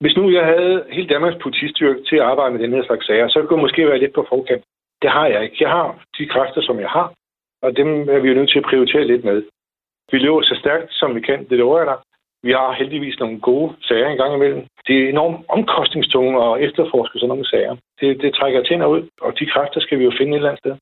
Hvis 0.00 0.16
nu 0.16 0.30
jeg 0.30 0.44
havde 0.44 0.84
hele 0.90 1.08
Danmarks 1.08 1.42
politistyrke 1.42 2.02
til 2.08 2.16
at 2.16 2.28
arbejde 2.30 2.52
med 2.52 2.62
den 2.62 2.72
her 2.72 2.84
slags 2.84 3.06
sager, 3.06 3.28
så 3.28 3.38
kunne 3.42 3.58
jeg 3.58 3.66
måske 3.66 3.88
være 3.88 3.98
lidt 3.98 4.14
på 4.14 4.26
forkant. 4.28 4.64
Det 5.02 5.10
har 5.10 5.26
jeg 5.26 5.42
ikke. 5.44 5.56
Jeg 5.60 5.70
har 5.70 5.86
de 6.18 6.26
kræfter, 6.26 6.62
som 6.62 6.80
jeg 6.80 6.90
har, 6.90 7.12
og 7.62 7.76
dem 7.76 7.88
er 8.08 8.18
vi 8.18 8.28
jo 8.28 8.34
nødt 8.34 8.50
til 8.50 8.58
at 8.58 8.68
prioritere 8.70 9.06
lidt 9.06 9.24
med. 9.24 9.42
Vi 10.12 10.18
løber 10.18 10.42
så 10.42 10.56
stærkt, 10.62 10.88
som 11.00 11.14
vi 11.14 11.20
kan, 11.20 11.48
det 11.50 11.58
lover 11.58 11.78
jeg 11.78 11.86
dig. 11.86 11.98
Vi 12.42 12.52
har 12.52 12.72
heldigvis 12.72 13.18
nogle 13.18 13.40
gode 13.40 13.76
sager 13.88 14.08
engang 14.08 14.34
imellem. 14.34 14.62
Det 14.86 14.94
er 14.98 15.08
enormt 15.08 15.44
omkostningstunge 15.48 16.32
at 16.44 16.60
efterforske 16.66 17.18
sådan 17.18 17.28
nogle 17.28 17.50
sager. 17.52 17.76
Det, 18.00 18.20
det 18.22 18.34
trækker 18.34 18.62
tænder 18.62 18.86
ud, 18.86 19.02
og 19.20 19.38
de 19.38 19.46
kræfter 19.46 19.80
skal 19.80 19.98
vi 19.98 20.04
jo 20.04 20.12
finde 20.18 20.32
et 20.32 20.36
eller 20.36 20.48
andet 20.50 20.62
sted. 20.64 20.74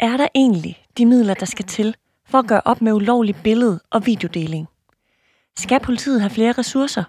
Er 0.00 0.16
der 0.16 0.28
egentlig 0.34 0.74
de 0.98 1.06
midler, 1.06 1.34
der 1.34 1.46
skal 1.46 1.64
til 1.64 1.94
for 2.30 2.38
at 2.38 2.48
gøre 2.48 2.64
op 2.64 2.80
med 2.82 2.92
ulovlig 2.92 3.34
billede- 3.44 3.80
og 3.94 4.00
videodeling? 4.06 4.64
Skal 5.56 5.80
politiet 5.86 6.20
have 6.20 6.36
flere 6.38 6.52
ressourcer? 6.52 7.04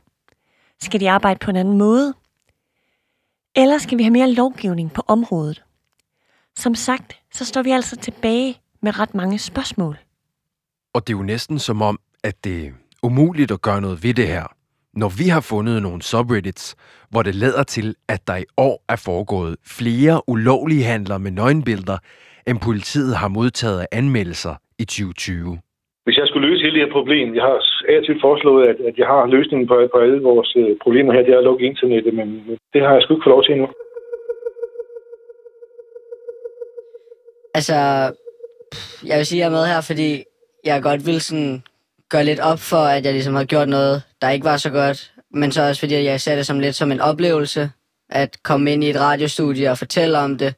Skal 0.81 0.99
de 0.99 1.09
arbejde 1.09 1.39
på 1.39 1.49
en 1.49 1.57
anden 1.57 1.77
måde? 1.77 2.13
Eller 3.55 3.77
skal 3.77 3.97
vi 3.97 4.03
have 4.03 4.11
mere 4.11 4.31
lovgivning 4.31 4.93
på 4.93 5.03
området? 5.07 5.63
Som 6.57 6.75
sagt, 6.75 7.19
så 7.33 7.45
står 7.45 7.63
vi 7.63 7.71
altså 7.71 7.95
tilbage 7.95 8.61
med 8.81 8.99
ret 8.99 9.15
mange 9.15 9.39
spørgsmål. 9.39 9.97
Og 10.93 11.07
det 11.07 11.13
er 11.13 11.17
jo 11.17 11.23
næsten 11.23 11.59
som 11.59 11.81
om, 11.81 11.99
at 12.23 12.43
det 12.43 12.67
er 12.67 12.71
umuligt 13.03 13.51
at 13.51 13.61
gøre 13.61 13.81
noget 13.81 14.03
ved 14.03 14.13
det 14.13 14.27
her, 14.27 14.47
når 14.93 15.09
vi 15.09 15.27
har 15.27 15.41
fundet 15.41 15.81
nogle 15.81 16.01
subreddits, 16.01 16.75
hvor 17.09 17.23
det 17.23 17.35
lader 17.35 17.63
til, 17.63 17.95
at 18.07 18.27
der 18.27 18.35
i 18.35 18.45
år 18.57 18.83
er 18.89 18.95
foregået 18.95 19.57
flere 19.65 20.29
ulovlige 20.29 20.83
handler 20.83 21.17
med 21.17 21.31
nøgenbilleder, 21.31 21.97
end 22.47 22.59
politiet 22.59 23.17
har 23.17 23.27
modtaget 23.27 23.79
af 23.79 23.87
anmeldelser 23.91 24.55
i 24.77 24.85
2020. 24.85 25.59
Hvis 26.05 26.17
jeg 26.17 26.27
skulle 26.27 26.47
løse 26.47 26.63
hele 26.63 26.75
det 26.75 26.85
her 26.85 26.97
problem, 26.97 27.35
jeg 27.35 27.43
har 27.43 27.57
altid 27.95 28.15
foreslået, 28.21 28.67
at, 28.67 28.77
at 28.89 28.95
jeg 28.97 29.07
har 29.07 29.25
løsningen 29.35 29.67
på, 29.67 29.75
på 29.93 29.97
alle 30.03 30.21
vores 30.21 30.55
øh, 30.61 30.77
problemer 30.83 31.13
her, 31.13 31.23
det 31.23 31.33
er 31.33 31.37
at 31.37 31.43
lukke 31.49 31.65
internettet, 31.65 32.13
men 32.13 32.27
det 32.73 32.81
har 32.81 32.93
jeg 32.93 33.01
sgu 33.01 33.13
ikke 33.13 33.25
fået 33.25 33.35
lov 33.35 33.43
til 33.43 33.53
endnu. 33.53 33.69
Altså, 37.57 37.77
jeg 39.09 39.17
vil 39.17 39.25
sige, 39.25 39.39
at 39.39 39.43
jeg 39.43 39.47
er 39.51 39.57
med 39.57 39.65
her, 39.71 39.81
fordi 39.81 40.09
jeg 40.65 40.83
godt 40.83 41.05
vil 41.05 41.21
sådan 41.21 41.63
gøre 42.09 42.23
lidt 42.23 42.39
op 42.39 42.59
for, 42.71 42.83
at 42.95 43.05
jeg 43.05 43.13
ligesom 43.13 43.35
har 43.35 43.45
gjort 43.45 43.69
noget, 43.69 44.03
der 44.21 44.29
ikke 44.29 44.45
var 44.45 44.57
så 44.57 44.71
godt. 44.71 45.11
Men 45.31 45.51
så 45.51 45.67
også 45.67 45.79
fordi, 45.79 46.03
jeg 46.03 46.21
ser 46.21 46.35
det 46.35 46.45
som 46.45 46.59
lidt 46.59 46.75
som 46.75 46.91
en 46.91 47.01
oplevelse, 47.01 47.69
at 48.09 48.37
komme 48.43 48.71
ind 48.73 48.83
i 48.83 48.89
et 48.89 48.99
radiostudie 48.99 49.71
og 49.71 49.77
fortælle 49.77 50.17
om 50.19 50.37
det. 50.37 50.55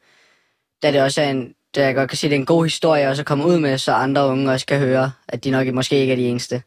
Da 0.84 0.92
det 0.92 1.04
også 1.04 1.22
er 1.22 1.30
en, 1.30 1.54
da 1.76 1.86
jeg 1.86 1.96
godt 1.96 2.10
kan 2.10 2.18
sige, 2.18 2.30
det 2.30 2.36
er 2.36 2.40
en 2.40 2.46
god 2.46 2.66
historie 2.66 3.10
også 3.10 3.22
at 3.22 3.26
komme 3.26 3.46
ud 3.46 3.60
med, 3.60 3.78
så 3.78 3.92
andre 3.92 4.28
unge 4.28 4.52
også 4.52 4.66
kan 4.66 4.80
høre, 4.80 5.12
at 5.28 5.44
de 5.44 5.52
nok 5.52 5.68
måske 5.68 5.96
ikke 6.00 6.12
er 6.12 6.18
de 6.18 6.28
eneste. 6.28 6.62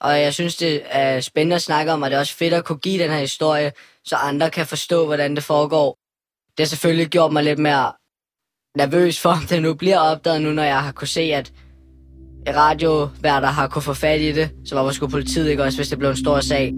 Og 0.00 0.20
jeg 0.20 0.34
synes, 0.34 0.56
det 0.56 0.82
er 0.90 1.20
spændende 1.20 1.56
at 1.56 1.62
snakke 1.62 1.92
om, 1.92 2.02
og 2.02 2.10
det 2.10 2.16
er 2.16 2.20
også 2.20 2.36
fedt 2.36 2.54
at 2.54 2.64
kunne 2.64 2.78
give 2.78 3.02
den 3.02 3.10
her 3.10 3.18
historie, 3.18 3.72
så 4.04 4.16
andre 4.16 4.50
kan 4.50 4.66
forstå, 4.66 5.06
hvordan 5.06 5.34
det 5.34 5.44
foregår. 5.44 5.98
Det 6.56 6.64
har 6.64 6.68
selvfølgelig 6.68 7.06
gjort 7.06 7.32
mig 7.32 7.44
lidt 7.44 7.58
mere 7.58 7.92
nervøs 8.76 9.20
for, 9.20 9.30
om 9.40 9.42
det 9.48 9.62
nu 9.62 9.74
bliver 9.74 9.98
opdaget 9.98 10.42
nu, 10.42 10.52
når 10.52 10.62
jeg 10.62 10.82
har 10.82 10.92
kunne 10.92 11.08
se, 11.08 11.20
at 11.20 11.52
radioværter 12.48 13.48
har 13.48 13.68
kunne 13.68 13.82
få 13.82 13.94
fat 13.94 14.20
i 14.20 14.32
det, 14.32 14.50
så 14.64 14.74
hvorfor 14.74 14.90
skulle 14.90 15.10
politiet 15.10 15.50
ikke 15.50 15.62
også, 15.62 15.78
hvis 15.78 15.88
det 15.88 15.98
blev 15.98 16.10
en 16.10 16.16
stor 16.16 16.40
sag? 16.40 16.72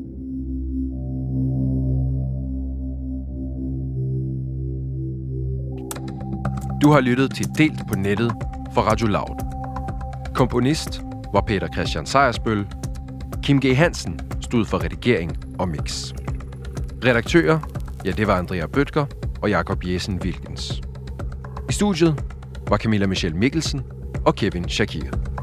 Du 6.84 6.90
har 6.92 7.00
lyttet 7.00 7.34
til 7.34 7.46
Delt 7.58 7.80
på 7.88 7.96
nettet 7.96 8.32
for 8.74 8.82
Radio 8.82 9.06
Loud. 9.06 9.40
Komponist 10.34 11.00
var 11.32 11.40
Peter 11.40 11.68
Christian 11.72 12.06
Sejersbøl. 12.06 12.66
Kim 13.42 13.60
G. 13.60 13.76
Hansen 13.76 14.20
stod 14.40 14.64
for 14.64 14.84
redigering 14.84 15.36
og 15.58 15.68
mix. 15.68 16.12
Redaktører, 17.04 17.58
ja 18.04 18.10
det 18.10 18.26
var 18.26 18.38
Andrea 18.38 18.66
Bøtger 18.66 19.06
og 19.42 19.50
Jakob 19.50 19.84
Jessen 19.84 20.20
Wilkens. 20.22 20.82
I 21.70 21.72
studiet 21.72 22.24
var 22.68 22.76
Camilla 22.76 23.06
Michelle 23.06 23.38
Mikkelsen 23.38 23.82
og 24.26 24.34
Kevin 24.34 24.68
Shakir. 24.68 25.33